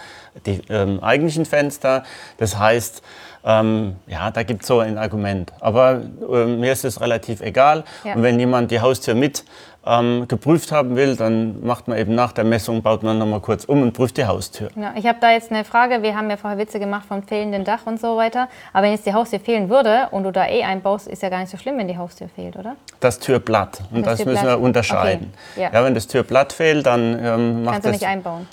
die 0.46 0.62
ähm, 0.70 1.02
eigentlichen 1.02 1.44
Fenster. 1.44 2.04
Das 2.38 2.58
heißt, 2.58 3.02
ähm, 3.44 3.96
ja, 4.06 4.30
da 4.30 4.42
gibt 4.42 4.62
es 4.62 4.68
so 4.68 4.80
ein 4.80 4.98
Argument. 4.98 5.52
Aber 5.60 6.02
äh, 6.30 6.46
mir 6.46 6.72
ist 6.72 6.84
es 6.84 7.00
relativ 7.00 7.40
egal. 7.40 7.84
Ja. 8.04 8.14
Und 8.14 8.22
wenn 8.22 8.38
jemand 8.38 8.70
die 8.70 8.80
Haustür 8.80 9.14
mit 9.14 9.44
ähm, 9.86 10.26
geprüft 10.28 10.72
haben 10.72 10.94
will, 10.94 11.16
dann 11.16 11.64
macht 11.64 11.88
man 11.88 11.96
eben 11.96 12.14
nach 12.14 12.32
der 12.32 12.44
Messung, 12.44 12.82
baut 12.82 13.02
man 13.02 13.18
nochmal 13.18 13.40
kurz 13.40 13.64
um 13.64 13.80
und 13.80 13.92
prüft 13.92 14.18
die 14.18 14.26
Haustür. 14.26 14.68
genau. 14.74 14.90
Ich 14.94 15.06
habe 15.06 15.18
da 15.20 15.32
jetzt 15.32 15.50
eine 15.50 15.64
Frage. 15.64 16.02
Wir 16.02 16.14
haben 16.14 16.28
ja 16.28 16.36
vorher 16.36 16.58
Witze 16.58 16.78
gemacht 16.78 17.06
vom 17.08 17.22
fehlenden 17.22 17.64
Dach 17.64 17.80
und 17.86 17.98
so 17.98 18.16
weiter. 18.16 18.48
Aber 18.72 18.84
wenn 18.84 18.92
jetzt 18.92 19.06
die 19.06 19.14
Haustür 19.14 19.40
fehlen 19.40 19.70
würde 19.70 20.08
und 20.10 20.24
du 20.24 20.32
da 20.32 20.46
eh 20.46 20.62
einbaust, 20.64 21.08
ist 21.08 21.22
ja 21.22 21.30
gar 21.30 21.40
nicht 21.40 21.50
so 21.50 21.56
schlimm, 21.56 21.78
wenn 21.78 21.88
die 21.88 21.96
Haustür 21.96 22.28
fehlt, 22.28 22.56
oder? 22.56 22.76
Das 23.00 23.18
Türblatt. 23.18 23.80
Und 23.90 24.04
Das 24.04 24.18
das, 24.18 24.26
müssen 24.26 24.46
wir 24.46 24.60
unterscheiden. 24.60 25.32
Okay, 25.54 25.68
ja. 25.72 25.84
wenn 25.84 25.94
das 25.94 26.06
Türblatt 26.06 26.52
fehlt, 26.52 26.84
dann 26.84 27.18
ähm, 27.18 27.64
macht 27.64 27.72
Kannst 27.74 27.86
du 27.86 27.92
das 27.92 28.00
nicht 28.00 28.08
einbauen. 28.08 28.46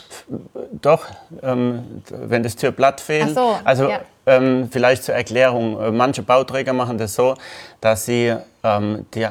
Doch, 0.82 1.06
ähm, 1.44 2.02
wenn 2.10 2.44
das 2.44 2.56
Türblatt 2.56 3.02
fehlt. 3.02 3.30
Ach 3.32 3.36
so, 3.36 3.60
also 3.66 3.90
ja. 3.90 4.00
ähm, 4.26 4.70
vielleicht 4.72 5.04
zur 5.04 5.16
Erklärung, 5.16 5.80
äh, 5.82 5.92
manche 5.92 6.24
Bauträger 6.24 6.72
machen 6.72 6.98
das 6.98 7.16
so, 7.16 7.36
dass 7.82 8.06
sie 8.06 8.34
ähm, 8.64 9.06
die, 9.14 9.28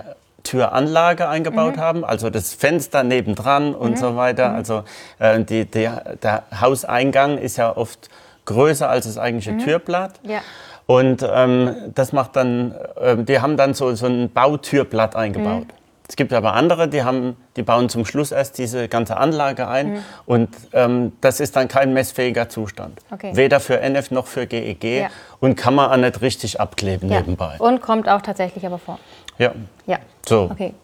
Türanlage 0.46 1.28
eingebaut 1.28 1.76
haben, 1.76 2.04
also 2.04 2.30
das 2.30 2.54
Fenster 2.54 3.02
nebendran 3.02 3.74
und 3.74 3.98
so 3.98 4.16
weiter. 4.16 4.52
Also 4.52 4.84
äh, 5.18 5.42
die, 5.42 5.64
die, 5.64 5.88
der 6.22 6.44
Hauseingang 6.60 7.38
ist 7.38 7.56
ja 7.56 7.76
oft 7.76 8.08
größer 8.46 8.88
als 8.88 9.06
das 9.06 9.18
eigentliche 9.18 9.56
Türblatt. 9.58 10.20
Ja. 10.22 10.40
Und 10.86 11.26
ähm, 11.28 11.74
das 11.94 12.12
macht 12.12 12.36
dann, 12.36 12.74
äh, 13.00 13.16
die 13.16 13.40
haben 13.40 13.56
dann 13.56 13.74
so, 13.74 13.94
so 13.94 14.06
ein 14.06 14.30
Bautürblatt 14.32 15.16
eingebaut. 15.16 15.66
Es 16.08 16.14
gibt 16.14 16.32
aber 16.32 16.54
andere, 16.54 16.86
die, 16.86 17.02
haben, 17.02 17.36
die 17.56 17.62
bauen 17.62 17.88
zum 17.88 18.04
Schluss 18.04 18.30
erst 18.30 18.58
diese 18.58 18.86
ganze 18.86 19.16
Anlage 19.16 19.66
ein 19.66 20.04
und 20.24 20.48
ähm, 20.72 21.12
das 21.20 21.40
ist 21.40 21.56
dann 21.56 21.66
kein 21.66 21.92
messfähiger 21.92 22.48
Zustand. 22.48 23.00
Okay. 23.10 23.32
Weder 23.34 23.58
für 23.58 23.80
NF 23.80 24.12
noch 24.12 24.28
für 24.28 24.46
GEG 24.46 24.84
Ja. 24.84 25.08
und 25.40 25.56
kann 25.56 25.74
man 25.74 25.90
auch 25.90 25.96
nicht 25.96 26.22
richtig 26.22 26.60
abkleben 26.60 27.10
ja. 27.10 27.18
nebenbei. 27.18 27.56
Und 27.58 27.80
kommt 27.80 28.08
auch 28.08 28.22
tatsächlich 28.22 28.64
aber 28.64 28.78
vor. 28.78 29.00
Ja. 29.38 29.52
Ja. 29.86 29.98
So, 30.26 30.48
Okay. 30.50 30.74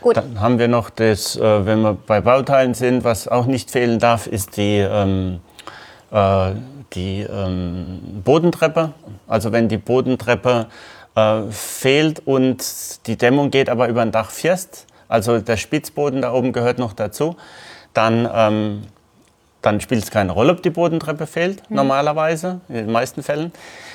Gut. 0.00 0.16
dann 0.16 0.40
haben 0.40 0.58
wir 0.58 0.68
noch 0.68 0.90
das, 0.90 1.36
äh, 1.36 1.66
wenn 1.66 1.80
wir 1.82 1.94
bei 1.94 2.20
Bauteilen 2.20 2.74
sind, 2.74 3.04
was 3.04 3.28
auch 3.28 3.46
nicht 3.46 3.70
fehlen 3.70 3.98
darf, 3.98 4.26
ist 4.26 4.56
die, 4.56 4.78
ähm, 4.78 5.40
äh, 6.10 6.52
die 6.92 7.20
ähm, 7.22 8.22
Bodentreppe. 8.24 8.92
Also 9.26 9.52
wenn 9.52 9.68
die 9.68 9.78
Bodentreppe 9.78 10.66
äh, 11.14 11.42
fehlt 11.50 12.20
und 12.26 13.06
die 13.06 13.16
Dämmung 13.16 13.50
geht 13.50 13.68
aber 13.70 13.88
über 13.88 14.02
ein 14.02 14.12
Dach 14.12 14.30
first, 14.30 14.86
also 15.08 15.38
der 15.40 15.56
Spitzboden 15.56 16.22
da 16.22 16.32
oben 16.32 16.52
gehört 16.52 16.78
noch 16.78 16.92
dazu, 16.92 17.36
dann, 17.94 18.28
ähm, 18.32 18.82
dann 19.62 19.80
spielt 19.80 20.02
es 20.02 20.10
keine 20.10 20.32
Rolle, 20.32 20.52
ob 20.52 20.62
die 20.62 20.70
Bodentreppe 20.70 21.26
fehlt, 21.26 21.62
normalerweise, 21.70 22.60
in 22.68 22.74
den 22.74 22.92
meisten 22.92 23.22
Fällen. 23.22 23.52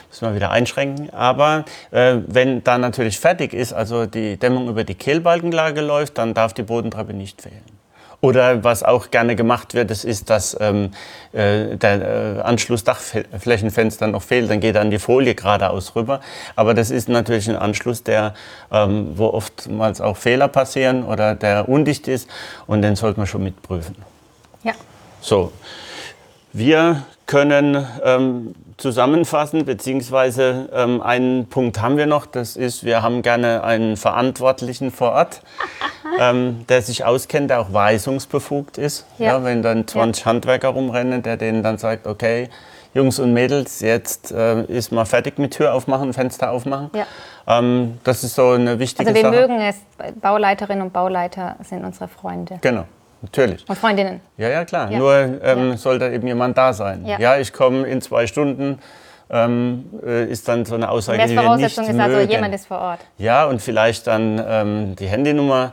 Müssen 0.10 0.28
wir 0.28 0.36
wieder 0.36 0.52
einschränken. 0.52 1.10
Aber 1.14 1.66
äh, 1.92 2.18
wenn 2.28 2.64
da 2.64 2.78
natürlich 2.78 3.20
fertig 3.20 3.54
ist, 3.54 3.74
also 3.74 4.06
die 4.06 4.38
Dämmung 4.38 4.70
über 4.70 4.84
die 4.84 4.96
Kehlbalkenlage 4.96 5.82
läuft, 5.82 6.18
dann 6.18 6.34
darf 6.34 6.54
die 6.54 6.64
Bodentreppe 6.64 7.14
nicht 7.14 7.42
fehlen. 7.42 7.64
Oder 8.22 8.64
was 8.64 8.82
auch 8.82 9.12
gerne 9.12 9.36
gemacht 9.36 9.74
wird, 9.74 9.92
das 9.92 10.04
ist, 10.04 10.30
dass 10.30 10.58
ähm, 10.60 10.92
äh, 11.32 11.76
der 11.76 12.38
äh, 12.38 12.42
Anschluss 12.42 12.84
Dachflächenfenster 12.84 14.08
noch 14.08 14.24
fehlt, 14.24 14.50
dann 14.50 14.60
geht 14.60 14.76
dann 14.76 14.90
die 14.90 15.00
Folie 15.00 15.36
geradeaus 15.36 15.96
rüber. 15.96 16.22
Aber 16.56 16.74
das 16.74 16.92
ist 16.92 17.10
natürlich 17.10 17.50
ein 17.50 17.56
Anschluss, 17.56 18.04
der, 18.04 18.34
ähm, 18.72 19.12
wo 19.16 19.28
oftmals 19.28 20.02
auch 20.02 20.18
Fehler 20.18 20.48
passieren 20.48 21.04
oder 21.04 21.36
der 21.36 21.70
undicht 21.70 22.08
ist 22.08 22.30
und 22.68 22.82
den 22.82 22.96
sollte 22.96 23.20
man 23.20 23.28
schon 23.28 23.44
mitprüfen. 23.44 23.96
Ja. 25.26 25.30
So, 25.30 25.52
wir 26.54 27.04
können 27.26 27.86
ähm, 28.04 28.56
zusammenfassen, 28.78 29.66
beziehungsweise 29.66 30.70
ähm, 30.74 31.02
einen 31.02 31.48
Punkt 31.48 31.82
haben 31.82 31.98
wir 31.98 32.06
noch, 32.06 32.26
das 32.26 32.56
ist, 32.56 32.84
wir 32.84 33.02
haben 33.02 33.22
gerne 33.24 33.64
einen 33.64 33.98
Verantwortlichen 33.98 34.92
vor 34.92 35.12
Ort, 35.14 35.42
ähm, 36.20 36.66
der 36.70 36.82
sich 36.82 37.04
auskennt, 37.06 37.50
der 37.50 37.62
auch 37.62 37.74
weisungsbefugt 37.74 38.78
ist. 38.78 39.06
Ja. 39.18 39.38
Ja. 39.38 39.44
wenn 39.44 39.64
dann 39.64 39.88
20 39.88 40.26
Handwerker 40.26 40.70
rumrennen, 40.70 41.24
der 41.24 41.38
denen 41.38 41.64
dann 41.64 41.78
sagt, 41.78 42.06
okay, 42.06 42.50
Jungs 42.94 43.20
und 43.20 43.34
Mädels, 43.34 43.82
jetzt 43.82 44.32
äh, 44.32 44.64
ist 44.66 44.92
mal 44.92 45.06
fertig 45.06 45.38
mit 45.38 45.54
Tür 45.56 45.74
aufmachen, 45.74 46.14
Fenster 46.14 46.52
aufmachen. 46.52 46.92
Ja. 46.94 47.06
Ähm, 47.48 47.98
das 48.04 48.24
ist 48.24 48.36
so 48.36 48.52
eine 48.52 48.80
wichtige 48.80 49.10
Also 49.10 49.22
wir 49.22 49.30
Sache. 49.30 49.42
mögen 49.42 49.60
es, 49.62 49.76
Bauleiterinnen 50.22 50.84
und 50.84 50.94
Bauleiter 50.94 51.58
sind 51.64 51.84
unsere 51.84 52.08
Freunde 52.08 52.60
Genau, 52.62 52.86
natürlich. 53.22 53.66
und 53.68 53.78
Freundinnen. 53.78 54.22
Ja, 54.38 54.50
ja, 54.50 54.66
klar. 54.66 54.92
Ja. 54.92 54.98
Nur 55.00 55.14
ähm, 55.44 55.70
Ja. 55.72 55.78
sollte 55.78 56.10
eben 56.10 56.28
jemand 56.28 56.58
da 56.58 56.74
sein. 56.74 57.06
Ja. 57.06 57.20
Ja, 57.20 57.38
ich 57.38 57.54
komme 57.54 57.86
in 57.88 58.02
zwei 58.02 58.28
Stunden, 58.28 58.80
ähm, 59.30 59.86
äh, 60.06 60.26
ist 60.26 60.48
dann 60.48 60.66
so 60.66 60.76
eine 60.76 60.90
Aussage, 60.90 61.18
die 61.18 61.30
wir 61.30 61.36
nicht 61.36 61.44
Voraussetzung 61.44 61.86
ist 61.88 62.00
also, 62.00 62.18
mögen. 62.18 62.32
jemand 62.32 62.54
ist 62.56 62.68
vor 62.68 62.80
Ort. 62.80 63.00
Ja, 63.18 63.46
und 63.46 63.62
vielleicht 63.62 64.06
dann 64.08 64.42
ähm, 64.48 64.96
die 64.96 65.08
Handynummer. 65.08 65.72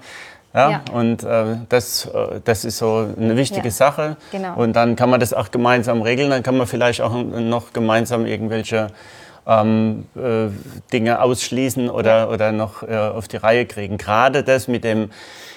Ja, 0.54 0.70
Ja. 0.70 0.80
und 0.92 1.22
äh, 1.24 1.44
das, 1.70 2.04
äh, 2.06 2.40
das 2.44 2.64
ist 2.66 2.76
so 2.78 3.08
eine 3.18 3.36
wichtige 3.36 3.68
Ja. 3.68 3.70
Sache. 3.70 4.16
Genau. 4.32 4.54
Und 4.56 4.74
dann 4.74 4.96
kann 4.96 5.08
man 5.10 5.18
das 5.20 5.32
auch 5.32 5.50
gemeinsam 5.50 6.02
regeln. 6.02 6.28
Dann 6.30 6.42
kann 6.42 6.56
man 6.58 6.66
vielleicht 6.66 7.00
auch 7.00 7.14
noch 7.14 7.72
gemeinsam 7.72 8.26
irgendwelche 8.26 8.88
ähm, 9.46 10.06
äh, 10.14 10.48
Dinge 10.92 11.20
ausschließen 11.22 11.90
oder, 11.90 12.30
oder 12.30 12.52
noch 12.52 12.82
äh, 12.82 12.96
auf 12.96 13.28
die 13.28 13.38
Reihe 13.38 13.66
kriegen. 13.66 13.96
Gerade 13.98 14.44
das 14.44 14.68
mit, 14.68 14.84
dem, 14.84 15.10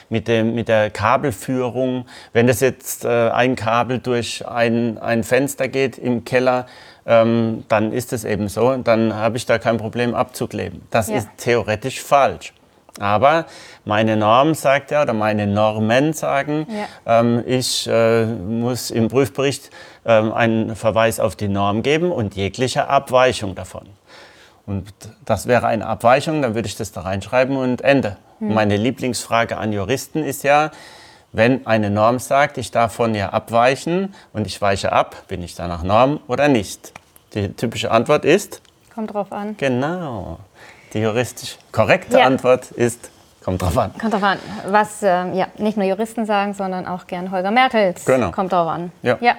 mit, 0.10 0.28
dem, 0.28 0.56
mit 0.56 0.68
der 0.68 0.90
Kabelführung, 0.90 2.06
wenn 2.34 2.48
das 2.48 2.60
jetzt 2.60 3.06
äh, 3.06 3.30
ein 3.30 3.56
Kabel 3.56 4.00
durch 4.00 4.48
ein, 4.48 4.98
ein 4.98 5.24
Fenster 5.24 5.68
geht 5.68 5.98
im 5.98 6.26
Keller, 6.26 6.66
ähm, 7.06 7.64
dann 7.68 7.92
ist 7.92 8.14
es 8.14 8.24
eben 8.24 8.48
so. 8.48 8.76
Dann 8.78 9.16
habe 9.16 9.38
ich 9.38 9.46
da 9.46 9.58
kein 9.60 9.78
Problem 9.78 10.16
abzukleben. 10.16 10.82
Das 10.92 11.10
Ja. 11.10 11.18
ist 11.18 11.30
theoretisch 11.38 12.02
falsch. 12.02 12.54
Aber 13.00 13.46
meine 13.84 14.16
Norm 14.16 14.54
sagt 14.54 14.90
ja, 14.92 15.02
oder 15.02 15.14
meine 15.14 15.48
Normen 15.48 16.14
sagen, 16.14 16.66
Ja. 17.06 17.20
ähm, 17.20 17.44
ich 17.46 17.88
äh, 17.88 18.26
muss 18.26 18.90
im 18.90 19.10
Prüfbericht 19.10 19.70
ähm, 20.06 20.32
einen 20.32 20.76
Verweis 20.78 21.20
auf 21.20 21.36
die 21.36 21.50
Norm 21.50 21.84
geben 21.84 22.12
und 22.12 22.36
jegliche 22.36 22.88
Abweichung 22.88 23.54
davon. 23.54 23.88
Und 24.66 24.86
das 25.26 25.46
wäre 25.46 25.68
eine 25.68 25.86
Abweichung, 25.86 26.42
dann 26.42 26.56
würde 26.56 26.68
ich 26.68 26.76
das 26.78 26.92
da 26.92 27.02
reinschreiben 27.02 27.56
und 27.58 27.82
Ende. 27.82 28.18
Meine 28.40 28.78
Lieblingsfrage 28.78 29.58
an 29.58 29.72
Juristen 29.74 30.24
ist 30.24 30.44
ja, 30.44 30.72
wenn 31.32 31.66
eine 31.68 31.90
Norm 31.90 32.20
sagt, 32.20 32.58
ich 32.58 32.72
darf 32.72 32.94
von 32.94 33.14
ihr 33.16 33.34
abweichen 33.34 34.14
und 34.34 34.46
ich 34.48 34.62
weiche 34.62 34.92
ab, 34.92 35.24
bin 35.28 35.42
ich 35.44 35.56
da 35.56 35.68
nach 35.68 35.84
Norm 35.84 36.20
oder 36.28 36.48
nicht? 36.48 36.92
Die 37.34 37.52
typische 37.54 37.92
Antwort 37.92 38.24
ist 38.26 38.62
Kommt 38.94 39.14
drauf 39.14 39.32
an. 39.32 39.56
genau. 39.58 40.40
Die 40.94 41.00
juristisch 41.00 41.58
korrekte 41.74 42.20
Ja. 42.20 42.26
Antwort 42.26 42.72
ist, 42.72 43.10
kommt 43.44 43.62
drauf 43.62 43.78
an. 43.78 43.92
Kommt 44.00 44.14
drauf 44.14 44.24
an, 44.24 44.38
was 44.70 45.04
ähm, 45.04 45.34
ja, 45.34 45.48
nicht 45.58 45.76
nur 45.78 45.86
Juristen 45.86 46.26
sagen, 46.26 46.54
sondern 46.54 46.86
auch 46.86 47.06
gern 47.08 47.32
Holger 47.32 47.52
Mertels. 47.52 48.06
Genau. 48.06 48.32
Kommt 48.32 48.54
drauf 48.54 48.68
an. 48.70 48.92
Ja. 49.02 49.18
ja. 49.20 49.36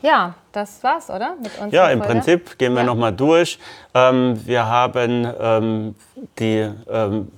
Ja, 0.00 0.34
das 0.52 0.80
war's, 0.84 1.10
oder? 1.10 1.34
Ja, 1.72 1.88
im 1.90 1.98
Folge? 1.98 2.12
Prinzip 2.14 2.56
gehen 2.58 2.72
wir 2.74 2.82
Ja. 2.82 2.86
noch 2.86 2.94
mal 2.94 3.10
durch. 3.10 3.58
Ähm, 3.94 4.40
wir 4.46 4.64
haben 4.66 5.26
ähm, 5.40 5.94
die 6.38 6.70
ähm, 6.88 7.32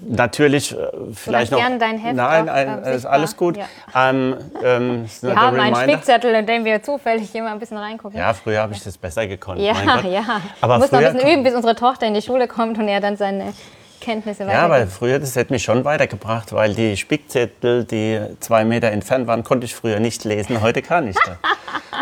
natürlich 0.00 0.72
äh, 0.72 0.76
vielleicht 1.14 1.52
noch. 1.52 1.58
gerne 1.58 1.78
dein 1.78 1.98
Heft 1.98 2.16
Nein, 2.16 2.48
ein, 2.48 2.84
äh, 2.84 2.96
ist 2.96 3.06
alles 3.06 3.36
gut. 3.36 3.56
Ja. 3.56 3.66
Ähm, 3.94 4.36
ähm, 4.62 5.04
ist 5.06 5.22
Wir 5.22 5.34
haben 5.34 5.58
einen. 5.58 5.76
Spickzettel, 5.76 6.34
in 6.34 6.46
dem 6.46 6.64
wir 6.64 6.82
zufällig 6.82 7.34
immer 7.34 7.50
ein 7.50 7.58
bisschen 7.58 7.78
reingucken. 7.78 8.18
Ja, 8.18 8.32
früher 8.34 8.60
habe 8.60 8.72
ich 8.72 8.82
das 8.82 8.96
besser 8.98 9.26
gekonnt. 9.26 9.60
ja, 9.60 9.74
ja. 10.04 10.40
Aber 10.60 10.74
du 10.74 10.80
musst 10.80 10.92
noch 10.92 11.00
ein 11.00 11.12
bisschen 11.14 11.28
üben, 11.28 11.42
bis 11.42 11.54
unsere 11.54 11.74
Tochter 11.74 12.06
in 12.06 12.14
die 12.14 12.22
Schule 12.22 12.48
kommt 12.48 12.78
und 12.78 12.88
er 12.88 13.00
dann 13.00 13.16
seine 13.16 13.52
Kenntnisse 14.00 14.44
ja, 14.44 14.60
aber 14.60 14.74
weitergibt. 14.74 14.96
früher, 14.98 15.18
das 15.18 15.34
hätte 15.34 15.52
mich 15.52 15.64
schon 15.64 15.84
weitergebracht, 15.84 16.52
weil 16.52 16.74
die 16.74 16.96
Spickzettel, 16.96 17.84
die 17.84 18.20
zwei 18.40 18.64
Meter 18.64 18.88
entfernt 18.92 19.26
waren, 19.26 19.42
konnte 19.42 19.64
ich 19.64 19.74
früher 19.74 19.98
nicht 19.98 20.24
lesen. 20.24 20.60
Heute 20.60 20.82
kann 20.82 21.08
ich 21.08 21.16
das. 21.16 21.36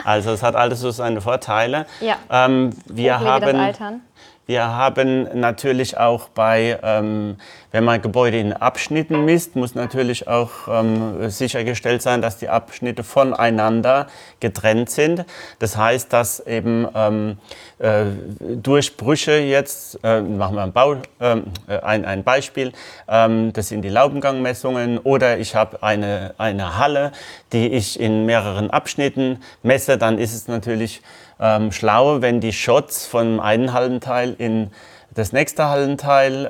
Also 0.05 0.33
es 0.33 0.43
hat 0.43 0.55
alles 0.57 0.81
so 0.81 0.91
seine 0.91 1.21
Vorteile. 1.21 1.87
Ja. 2.01 2.17
Ähm, 2.29 2.71
wir 2.87 3.21
haben. 3.21 4.03
Wir 4.47 4.67
haben 4.67 5.41
natürlich 5.41 5.97
auch 5.97 6.29
bei, 6.29 6.79
ähm, 6.83 7.37
wenn 7.75 7.83
man 7.83 8.01
Gebäude 8.01 8.39
in 8.39 8.53
Abschnitten 8.53 9.25
misst, 9.25 9.57
muss 9.57 9.75
natürlich 9.75 10.29
auch 10.29 10.69
ähm, 10.69 11.29
sichergestellt 11.29 12.03
sein, 12.03 12.23
dass 12.23 12.39
die 12.39 12.49
Abschnitte 12.49 13.03
voneinander 13.03 14.07
getrennt 14.39 14.91
sind. 14.91 15.25
Das 15.59 15.77
heißt, 15.77 16.13
dass 16.13 16.39
eben 16.39 16.87
ähm, 16.95 17.39
äh, 17.81 18.05
Durchbrüche 18.39 19.41
jetzt, 19.41 19.99
äh, 20.05 20.21
machen 20.21 20.55
wir 20.55 20.63
ein, 20.63 20.73
Bau, 20.73 20.99
ähm, 21.19 21.47
äh, 21.67 21.81
ein, 21.81 22.05
ein 22.05 22.23
Beispiel, 22.23 22.71
ähm, 23.09 23.53
das 23.53 23.71
sind 23.71 23.83
die 23.83 23.89
Laubengangmessungen 23.89 24.99
oder 24.99 25.39
ich 25.39 25.57
habe 25.57 25.83
eine, 25.83 26.37
eine 26.39 26.79
Halle, 26.79 27.11
die 27.53 27.73
ich 27.73 27.99
in 27.99 28.25
mehreren 28.25 28.71
Abschnitten 28.71 29.43
messe, 29.65 29.99
dann 29.99 30.19
ist 30.19 30.33
es 30.33 30.47
natürlich 30.47 31.03
ähm, 31.41 31.73
schlau, 31.73 32.23
wenn 32.23 32.41
die 32.41 32.53
Shots 32.53 33.05
vom 33.05 33.41
einen 33.41 33.73
Hallenteil 33.73 34.37
in 34.39 34.71
das 35.15 35.33
nächste 35.33 35.69
Hallenteil 35.69 36.47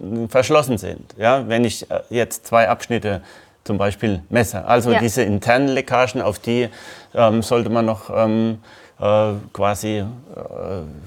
äh, 0.00 0.28
verschlossen 0.28 0.78
sind. 0.78 1.14
Ja? 1.16 1.48
Wenn 1.48 1.64
ich 1.64 1.90
äh, 1.90 2.00
jetzt 2.10 2.46
zwei 2.46 2.68
Abschnitte 2.68 3.22
zum 3.64 3.78
Beispiel 3.78 4.22
messe. 4.30 4.64
Also 4.64 4.92
Ja. 4.92 4.98
diese 4.98 5.22
internen 5.22 5.68
Leckagen, 5.68 6.22
auf 6.22 6.38
die 6.38 6.68
ähm, 7.14 7.42
sollte 7.42 7.68
man 7.70 7.84
noch 7.84 8.10
ähm, 8.14 8.60
äh, 9.00 9.32
quasi 9.52 9.98
äh, 9.98 10.04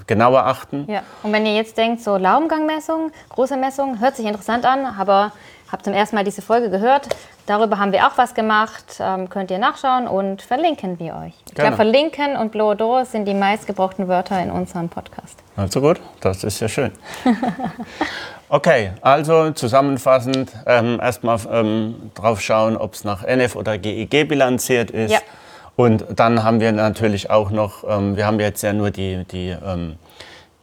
genauer 0.08 0.46
achten. 0.46 0.86
Ja. 0.88 1.02
Und 1.24 1.34
wenn 1.34 1.46
ihr 1.46 1.56
jetzt 1.56 1.76
denkt, 1.78 2.02
so 2.02 2.18
Laubengangmessung, 2.18 3.12
große 3.30 3.58
Messung, 3.58 4.00
hört 4.00 4.16
sich 4.16 4.26
interessant 4.26 4.66
an, 4.66 4.86
aber 4.86 5.32
habt 5.72 5.86
zum 5.86 5.94
ersten 5.94 6.16
Mal 6.16 6.24
diese 6.24 6.42
Folge 6.42 6.70
gehört. 6.70 7.08
Darüber 7.46 7.80
haben 7.80 7.92
wir 7.92 8.08
auch 8.08 8.18
was 8.18 8.34
gemacht, 8.34 8.98
ähm, 9.00 9.30
könnt 9.30 9.52
ihr 9.52 9.58
nachschauen 9.58 10.08
und 10.08 10.42
verlinken 10.42 11.00
wir 11.00 11.16
euch. 11.16 11.34
Ich 11.48 11.56
glaube, 11.56 11.76
verlinken 11.76 12.36
und 12.38 12.52
Blodo 12.52 13.04
sind 13.04 13.26
die 13.26 13.34
meistgebrauchten 13.34 14.08
Wörter 14.08 14.42
in 14.42 14.52
unserem 14.52 14.90
Podcast. 14.90 15.40
Also 15.56 15.82
gut, 15.82 16.00
das 16.22 16.44
ist 16.44 16.60
ja 16.60 16.68
schön. 16.68 16.92
Okay, 18.54 18.92
also 19.00 19.52
zusammenfassend 19.52 20.52
ähm, 20.66 21.00
erstmal 21.02 21.40
ähm, 21.50 22.12
drauf 22.16 22.42
schauen, 22.42 22.76
ob 22.76 22.96
es 22.96 23.06
nach 23.06 23.24
NF 23.24 23.56
oder 23.56 23.78
GEG 23.78 24.28
bilanziert 24.28 24.92
ist. 24.92 25.12
Ja. 25.12 25.20
Und 25.78 26.04
dann 26.18 26.44
haben 26.44 26.60
wir 26.60 26.74
natürlich 26.74 27.30
auch 27.30 27.50
noch, 27.50 27.86
ähm, 27.88 28.18
wir 28.18 28.26
haben 28.26 28.42
jetzt 28.42 28.62
ja 28.62 28.74
nur 28.74 28.92
die, 28.92 29.24
die, 29.32 29.56
ähm, 29.66 29.96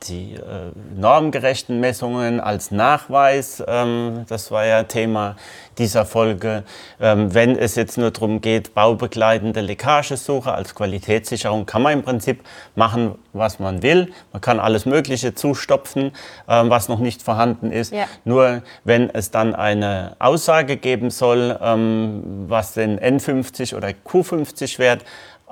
die 0.04 0.34
äh, 0.34 0.72
normgerechten 0.94 1.80
Messungen 1.80 2.40
als 2.40 2.70
Nachweis, 2.70 3.62
ähm, 3.66 4.24
das 4.28 4.50
war 4.50 4.64
ja 4.64 4.84
Thema 4.84 5.36
dieser 5.78 6.04
Folge. 6.04 6.64
Ähm, 7.00 7.34
wenn 7.34 7.56
es 7.56 7.74
jetzt 7.74 7.98
nur 7.98 8.10
darum 8.10 8.40
geht, 8.40 8.74
baubegleitende 8.74 9.60
Leckagesuche 9.60 10.52
als 10.52 10.74
Qualitätssicherung, 10.74 11.66
kann 11.66 11.82
man 11.82 11.94
im 11.94 12.02
Prinzip 12.02 12.44
machen, 12.74 13.16
was 13.32 13.58
man 13.58 13.82
will. 13.82 14.12
Man 14.32 14.40
kann 14.40 14.60
alles 14.60 14.86
Mögliche 14.86 15.34
zustopfen, 15.34 16.12
ähm, 16.48 16.70
was 16.70 16.88
noch 16.88 16.98
nicht 16.98 17.22
vorhanden 17.22 17.72
ist. 17.72 17.92
Ja. 17.92 18.06
Nur 18.24 18.62
wenn 18.84 19.10
es 19.10 19.30
dann 19.30 19.54
eine 19.54 20.16
Aussage 20.18 20.76
geben 20.76 21.10
soll, 21.10 21.58
ähm, 21.60 22.46
was 22.48 22.74
den 22.74 22.98
N50 23.00 23.76
oder 23.76 23.88
Q50-Wert 23.88 25.04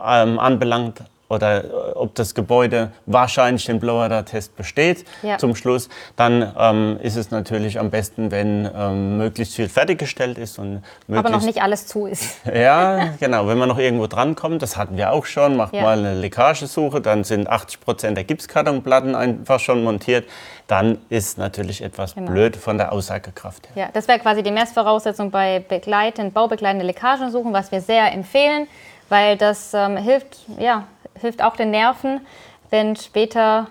ähm, 0.05 0.39
anbelangt, 0.39 1.03
oder 1.29 1.65
äh, 1.65 1.69
ob 1.95 2.15
das 2.15 2.35
Gebäude 2.35 2.93
wahrscheinlich 3.07 3.65
den 3.67 3.81
Blower-Test 3.81 4.57
besteht 4.57 5.05
ja. 5.23 5.39
zum 5.39 5.57
Schluss, 5.57 5.89
dann 6.17 6.53
ähm, 6.59 6.99
ist 7.03 7.17
es 7.17 7.31
natürlich 7.31 7.79
am 7.79 7.91
besten, 7.91 8.31
wenn 8.31 8.69
ähm, 8.75 9.19
möglichst 9.19 9.55
viel 9.55 9.69
fertiggestellt 9.69 10.39
ist. 10.39 10.59
Und 10.59 10.83
Aber 11.11 11.31
noch 11.31 11.43
nicht 11.43 11.63
alles 11.63 11.87
zu 11.87 12.07
ist. 12.07 12.37
Ja, 12.57 13.11
genau. 13.21 13.47
Wenn 13.49 13.59
man 13.59 13.69
noch 13.69 13.79
irgendwo 13.79 14.07
drankommt, 14.07 14.63
das 14.63 14.77
hatten 14.77 14.97
wir 14.97 15.13
auch 15.13 15.27
schon, 15.27 15.57
macht 15.57 15.75
ja. 15.75 15.83
mal 15.83 15.99
eine 15.99 16.15
Leckagesuche, 16.15 17.01
dann 17.01 17.23
sind 17.23 17.49
80 17.49 17.81
Prozent 17.81 18.17
der 18.17 18.25
Gipskartonplatten 18.25 19.15
einfach 19.15 19.61
schon 19.61 19.85
montiert. 19.85 20.27
Dann 20.67 20.99
ist 21.11 21.39
natürlich 21.39 21.83
etwas 21.83 22.15
genau. 22.15 22.31
blöd 22.31 22.57
von 22.57 22.79
der 22.79 22.93
Aussagekraft 22.93 23.69
her. 23.69 23.85
Ja, 23.85 23.91
das 23.93 24.09
wäre 24.09 24.19
quasi 24.19 24.43
die 24.43 24.51
Messvoraussetzung 24.51 25.31
bei 25.31 25.61
begleitend, 25.61 26.35
baubegleitende 26.35 26.87
Leckagensuchen, 26.87 27.53
was 27.53 27.71
wir 27.71 27.81
sehr 27.81 28.13
empfehlen, 28.13 28.67
weil 29.09 29.37
das 29.37 29.75
ähm, 29.75 29.97
hilft, 29.97 30.39
ja, 30.59 30.85
hilft 31.21 31.43
auch 31.43 31.57
den 31.57 31.71
Nerven, 31.71 32.21
wenn 32.71 32.97
später 32.97 33.69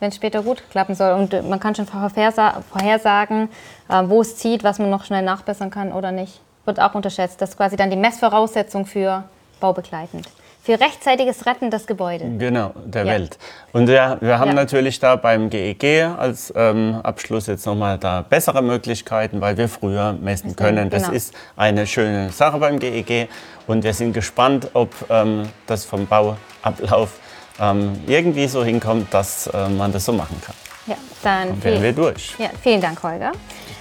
wenn 0.00 0.10
es 0.10 0.16
später 0.16 0.42
gut 0.42 0.62
klappen 0.70 0.94
soll. 0.94 1.12
Und 1.14 1.48
man 1.48 1.60
kann 1.60 1.74
schon 1.74 1.86
vorhersagen, 1.86 3.48
äh, 3.88 4.02
wo 4.06 4.20
es 4.20 4.36
zieht, 4.36 4.62
was 4.62 4.78
man 4.78 4.90
noch 4.90 5.04
schnell 5.04 5.22
nachbessern 5.22 5.70
kann 5.70 5.92
oder 5.92 6.12
nicht. 6.12 6.40
Wird 6.66 6.80
auch 6.80 6.94
unterschätzt. 6.94 7.40
Das 7.40 7.50
ist 7.50 7.56
quasi 7.56 7.76
dann 7.76 7.90
die 7.90 7.96
Messvoraussetzung 7.96 8.86
für 8.86 9.24
baubegleitend. 9.60 10.28
Für 10.64 10.80
rechtzeitiges 10.80 11.44
Retten 11.44 11.70
des 11.70 11.86
Gebäudes. 11.86 12.26
Genau, 12.38 12.72
der 12.86 13.04
ja. 13.04 13.12
Welt. 13.12 13.36
Und 13.74 13.86
ja, 13.86 14.16
wir 14.22 14.38
haben 14.38 14.48
ja. 14.48 14.54
natürlich 14.54 14.98
da 14.98 15.14
beim 15.14 15.50
GEG 15.50 15.84
e 15.84 16.02
als 16.04 16.50
ähm, 16.56 17.00
Abschluss 17.02 17.48
jetzt 17.48 17.66
nochmal 17.66 17.98
da 17.98 18.22
bessere 18.22 18.62
Möglichkeiten, 18.62 19.42
weil 19.42 19.58
wir 19.58 19.68
früher 19.68 20.14
messen 20.14 20.56
können. 20.56 20.88
Das 20.88 21.02
genau. 21.02 21.14
ist 21.14 21.34
eine 21.54 21.86
schöne 21.86 22.30
Sache 22.30 22.58
beim 22.58 22.78
GEG. 22.78 23.10
E 23.10 23.28
Und 23.66 23.84
wir 23.84 23.92
sind 23.92 24.14
gespannt, 24.14 24.70
ob 24.72 24.94
ähm, 25.10 25.50
das 25.66 25.84
vom 25.84 26.06
Bau 26.06 26.38
Ablauf 26.62 27.18
ähm, 27.60 28.00
irgendwie 28.06 28.48
so 28.48 28.64
hinkommt, 28.64 29.12
dass 29.12 29.48
äh, 29.48 29.68
man 29.68 29.92
das 29.92 30.06
so 30.06 30.14
machen 30.14 30.40
kann. 30.42 30.54
Ja, 30.86 30.96
dann 31.22 31.48
Dann 31.48 31.62
wären 31.62 31.82
wir 31.82 31.92
durch. 31.92 32.34
Ja, 32.38 32.48
vielen 32.62 32.80
Dank, 32.80 33.02
Holger. 33.02 33.32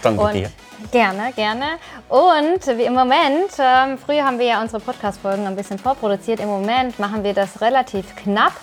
Danke 0.03 0.21
Und 0.21 0.33
dir. 0.33 0.51
Gerne, 0.91 1.31
gerne. 1.33 1.65
Und 2.09 2.77
wie 2.77 2.83
im 2.83 2.93
Moment, 2.93 3.51
ähm, 3.57 3.97
früher 3.97 4.25
haben 4.25 4.37
wir 4.37 4.45
ja 4.45 4.61
unsere 4.61 4.81
Podcast-Folgen 4.81 5.47
ein 5.47 5.55
bisschen 5.55 5.79
vorproduziert. 5.79 6.41
Im 6.41 6.49
Moment 6.49 6.99
machen 6.99 7.23
wir 7.23 7.33
das 7.33 7.61
relativ 7.61 8.15
knapp. 8.17 8.53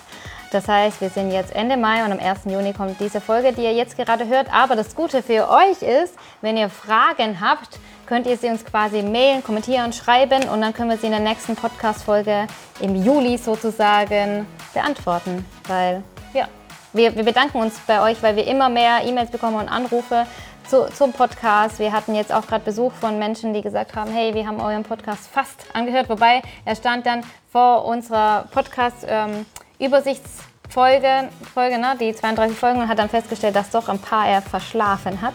Das 0.51 0.67
heißt, 0.67 1.01
wir 1.01 1.09
sind 1.09 1.31
jetzt 1.31 1.55
Ende 1.55 1.77
Mai 1.77 2.03
und 2.05 2.11
am 2.11 2.19
1. 2.19 2.41
Juni 2.45 2.73
kommt 2.73 2.99
diese 2.99 3.21
Folge, 3.21 3.53
die 3.53 3.63
ihr 3.63 3.73
jetzt 3.73 3.97
gerade 3.97 4.27
hört. 4.27 4.53
Aber 4.53 4.75
das 4.75 4.95
Gute 4.95 5.23
für 5.23 5.49
euch 5.49 5.81
ist, 5.81 6.13
wenn 6.41 6.57
ihr 6.57 6.69
Fragen 6.69 7.39
habt, 7.41 7.79
könnt 8.05 8.27
ihr 8.27 8.37
sie 8.37 8.49
uns 8.49 8.63
quasi 8.65 9.01
mailen, 9.01 9.41
kommentieren, 9.43 9.93
schreiben 9.93 10.49
und 10.49 10.61
dann 10.61 10.73
können 10.73 10.89
wir 10.89 10.97
sie 10.97 11.05
in 11.05 11.13
der 11.13 11.21
nächsten 11.21 11.55
Podcast-Folge 11.55 12.47
im 12.81 13.01
Juli 13.01 13.37
sozusagen 13.37 14.45
beantworten. 14.73 15.45
Weil, 15.67 16.03
ja, 16.33 16.47
wir, 16.91 17.15
wir 17.15 17.23
bedanken 17.23 17.59
uns 17.59 17.79
bei 17.87 18.01
euch, 18.01 18.21
weil 18.21 18.35
wir 18.35 18.45
immer 18.45 18.67
mehr 18.67 19.05
E-Mails 19.05 19.31
bekommen 19.31 19.55
und 19.55 19.69
Anrufe 19.69 20.27
zu, 20.71 20.89
zum 20.93 21.11
Podcast. 21.11 21.79
Wir 21.79 21.91
hatten 21.91 22.15
jetzt 22.15 22.31
auch 22.31 22.47
gerade 22.47 22.63
Besuch 22.63 22.93
von 22.93 23.19
Menschen, 23.19 23.53
die 23.53 23.61
gesagt 23.61 23.93
haben, 23.93 24.09
hey, 24.09 24.33
wir 24.33 24.47
haben 24.47 24.61
euren 24.61 24.83
Podcast 24.83 25.27
fast 25.27 25.65
angehört, 25.73 26.07
wobei 26.07 26.41
er 26.63 26.77
stand 26.77 27.05
dann 27.05 27.25
vor 27.51 27.83
unserer 27.83 28.45
Podcast-Übersichtsfolge, 28.53 31.07
ähm, 31.07 31.27
Folge, 31.53 31.77
ne, 31.77 31.97
die 31.99 32.15
32 32.15 32.57
Folgen, 32.57 32.79
und 32.79 32.87
hat 32.87 32.99
dann 32.99 33.09
festgestellt, 33.09 33.57
dass 33.57 33.69
doch 33.69 33.89
ein 33.89 33.99
paar 33.99 34.29
er 34.29 34.41
verschlafen 34.41 35.21
hat. 35.21 35.33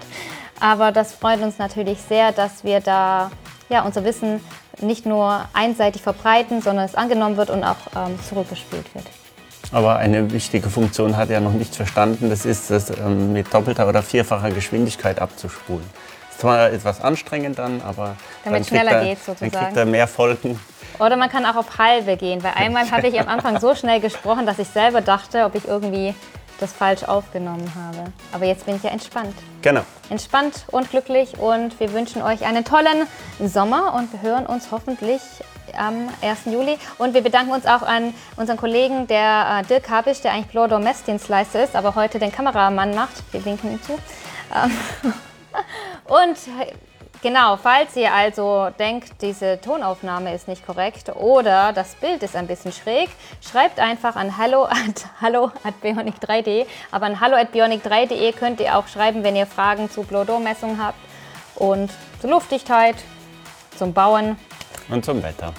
Aber 0.58 0.90
das 0.90 1.12
freut 1.12 1.42
uns 1.42 1.58
natürlich 1.58 2.00
sehr, 2.00 2.32
dass 2.32 2.64
wir 2.64 2.80
da 2.80 3.30
ja, 3.68 3.82
unser 3.82 4.04
Wissen 4.04 4.42
nicht 4.80 5.04
nur 5.04 5.42
einseitig 5.52 6.00
verbreiten, 6.00 6.62
sondern 6.62 6.86
es 6.86 6.94
angenommen 6.94 7.36
wird 7.36 7.50
und 7.50 7.62
auch 7.62 7.76
ähm, 7.94 8.18
zurückgespielt 8.26 8.86
wird. 8.94 9.04
Aber 9.72 9.96
eine 9.96 10.32
wichtige 10.32 10.70
Funktion 10.70 11.16
hat 11.16 11.30
er 11.30 11.40
noch 11.40 11.52
nicht 11.52 11.74
verstanden, 11.74 12.30
das 12.30 12.44
ist 12.44 12.70
es 12.70 12.90
ähm, 12.90 13.32
mit 13.32 13.52
doppelter 13.52 13.88
oder 13.88 14.02
vierfacher 14.02 14.50
Geschwindigkeit 14.50 15.20
abzuspulen. 15.20 15.84
Das 16.26 16.30
ist 16.30 16.40
zwar 16.40 16.70
etwas 16.70 17.00
anstrengend 17.00 17.58
dann, 17.58 17.80
aber 17.82 18.16
Damit 18.44 18.60
dann 18.60 18.64
schneller 18.66 18.92
er, 18.92 19.04
geht 19.04 19.18
sozusagen. 19.24 19.50
Dann 19.50 19.64
kriegt 19.64 19.76
er 19.76 19.86
mehr 19.86 20.06
Folgen. 20.06 20.60
Oder 20.98 21.16
man 21.16 21.28
kann 21.28 21.44
auch 21.44 21.56
auf 21.56 21.78
halbe 21.78 22.16
gehen, 22.16 22.42
weil 22.42 22.52
einmal 22.54 22.90
habe 22.90 23.08
ich 23.08 23.18
am 23.18 23.28
Anfang 23.28 23.60
so 23.60 23.74
schnell 23.74 24.00
gesprochen, 24.00 24.46
dass 24.46 24.58
ich 24.58 24.68
selber 24.68 25.00
dachte, 25.00 25.44
ob 25.44 25.54
ich 25.54 25.66
irgendwie 25.66 26.14
das 26.60 26.72
falsch 26.72 27.04
aufgenommen 27.04 27.70
habe. 27.74 28.12
Aber 28.32 28.46
jetzt 28.46 28.66
bin 28.66 28.76
ich 28.76 28.82
ja 28.82 28.90
entspannt. 28.90 29.34
Genau. 29.62 29.82
Entspannt 30.08 30.64
und 30.68 30.90
glücklich 30.90 31.38
und 31.38 31.78
wir 31.80 31.92
wünschen 31.92 32.22
euch 32.22 32.46
einen 32.46 32.64
tollen 32.64 33.06
Sommer 33.44 33.94
und 33.94 34.12
wir 34.12 34.22
hören 34.22 34.46
uns 34.46 34.68
hoffentlich 34.70 35.20
am 35.78 36.08
1. 36.22 36.46
Juli. 36.46 36.78
Und 36.98 37.14
wir 37.14 37.22
bedanken 37.22 37.52
uns 37.52 37.66
auch 37.66 37.82
an 37.82 38.14
unseren 38.36 38.56
Kollegen, 38.56 39.06
der 39.06 39.62
äh, 39.62 39.66
Dirk 39.66 39.88
Habisch, 39.88 40.20
der 40.20 40.32
eigentlich 40.32 40.48
Plodor 40.48 40.78
Messdienstleister 40.78 41.64
ist, 41.64 41.76
aber 41.76 41.94
heute 41.94 42.18
den 42.18 42.32
Kameramann 42.32 42.94
macht. 42.94 43.22
Wir 43.32 43.44
winken 43.44 43.72
ihm 43.72 43.82
zu. 43.82 43.98
Ähm, 44.54 44.76
und 46.04 46.36
Genau, 47.22 47.56
falls 47.56 47.96
ihr 47.96 48.12
also 48.12 48.68
denkt, 48.78 49.22
diese 49.22 49.60
Tonaufnahme 49.60 50.34
ist 50.34 50.48
nicht 50.48 50.64
korrekt 50.64 51.08
oder 51.16 51.72
das 51.72 51.94
Bild 51.94 52.22
ist 52.22 52.36
ein 52.36 52.46
bisschen 52.46 52.72
schräg, 52.72 53.08
schreibt 53.40 53.80
einfach 53.80 54.16
an 54.16 54.36
hallo 54.36 54.64
at, 54.64 55.06
hallo 55.20 55.50
at 55.64 55.74
bionic3.de. 55.82 56.66
Aber 56.92 57.06
an 57.06 57.20
hallo 57.20 57.36
at 57.36 57.52
bionic3.de 57.52 58.32
könnt 58.32 58.60
ihr 58.60 58.76
auch 58.76 58.86
schreiben, 58.86 59.24
wenn 59.24 59.34
ihr 59.34 59.46
Fragen 59.46 59.90
zu 59.90 60.02
Blodo-Messungen 60.02 60.80
habt 60.80 60.98
und 61.56 61.90
zur 62.20 62.30
Luftdichtheit, 62.30 62.96
zum 63.76 63.92
Bauen. 63.92 64.36
Und 64.88 65.04
zum 65.04 65.22
Wetter. 65.22 65.52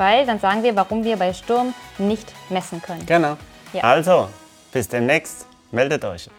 Weil 0.00 0.24
dann 0.24 0.38
sagen 0.38 0.62
wir, 0.62 0.74
warum 0.76 1.04
wir 1.04 1.18
bei 1.18 1.34
Sturm 1.34 1.74
nicht 1.98 2.32
messen 2.48 2.80
können. 2.80 3.04
Genau. 3.04 3.36
Ja. 3.74 3.82
Also, 3.82 4.30
bis 4.72 4.88
demnächst. 4.88 5.46
Meldet 5.72 6.02
euch. 6.06 6.30